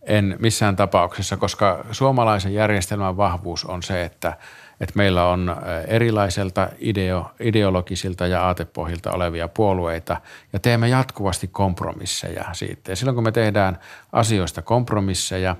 En 0.07 0.35
missään 0.39 0.75
tapauksessa, 0.75 1.37
koska 1.37 1.85
suomalaisen 1.91 2.53
järjestelmän 2.53 3.17
vahvuus 3.17 3.65
on 3.65 3.83
se, 3.83 4.03
että– 4.03 4.33
että 4.81 4.93
meillä 4.95 5.27
on 5.27 5.55
erilaiselta 5.87 6.69
ideo, 6.79 7.31
ideologisilta 7.39 8.27
ja 8.27 8.45
aatepohjilta 8.45 9.11
olevia 9.11 9.47
puolueita 9.47 10.21
ja 10.53 10.59
teemme 10.59 10.87
jatkuvasti 10.87 11.47
kompromisseja 11.47 12.45
siitä. 12.53 12.91
Ja 12.91 12.95
silloin 12.95 13.15
kun 13.15 13.23
me 13.23 13.31
tehdään 13.31 13.79
asioista 14.11 14.61
kompromisseja, 14.61 15.55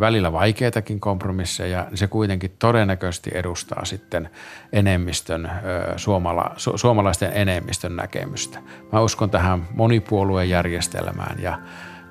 välillä 0.00 0.32
vaikeitakin 0.32 1.00
kompromisseja, 1.00 1.86
niin 1.90 1.98
se 1.98 2.06
kuitenkin 2.06 2.56
todennäköisesti 2.58 3.30
edustaa 3.34 3.84
sitten 3.84 4.30
enemmistön, 4.72 5.50
suomala, 5.96 6.50
su, 6.56 6.78
suomalaisten 6.78 7.32
enemmistön 7.34 7.96
näkemystä. 7.96 8.58
Mä 8.92 9.00
uskon 9.00 9.30
tähän 9.30 9.68
monipuoluejärjestelmään 9.74 11.42
ja, 11.42 11.58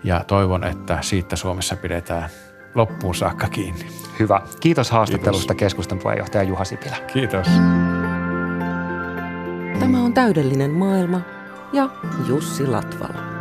ja 0.03 0.23
toivon, 0.27 0.63
että 0.63 0.97
siitä 1.01 1.35
Suomessa 1.35 1.75
pidetään– 1.75 2.29
loppuun 2.75 3.15
saakka 3.15 3.47
kiinni. 3.47 3.87
Hyvä. 4.19 4.41
Kiitos 4.59 4.91
haastattelusta 4.91 5.53
Kiitos. 5.53 5.65
keskustan 5.65 5.99
puheenjohtaja 5.99 6.43
Juha 6.43 6.65
Sipilä. 6.65 6.95
Kiitos. 7.13 7.47
Tämä 9.79 10.03
on 10.03 10.13
täydellinen 10.13 10.71
maailma 10.71 11.21
ja 11.73 11.89
Jussi 12.27 12.67
Latvala. 12.67 13.38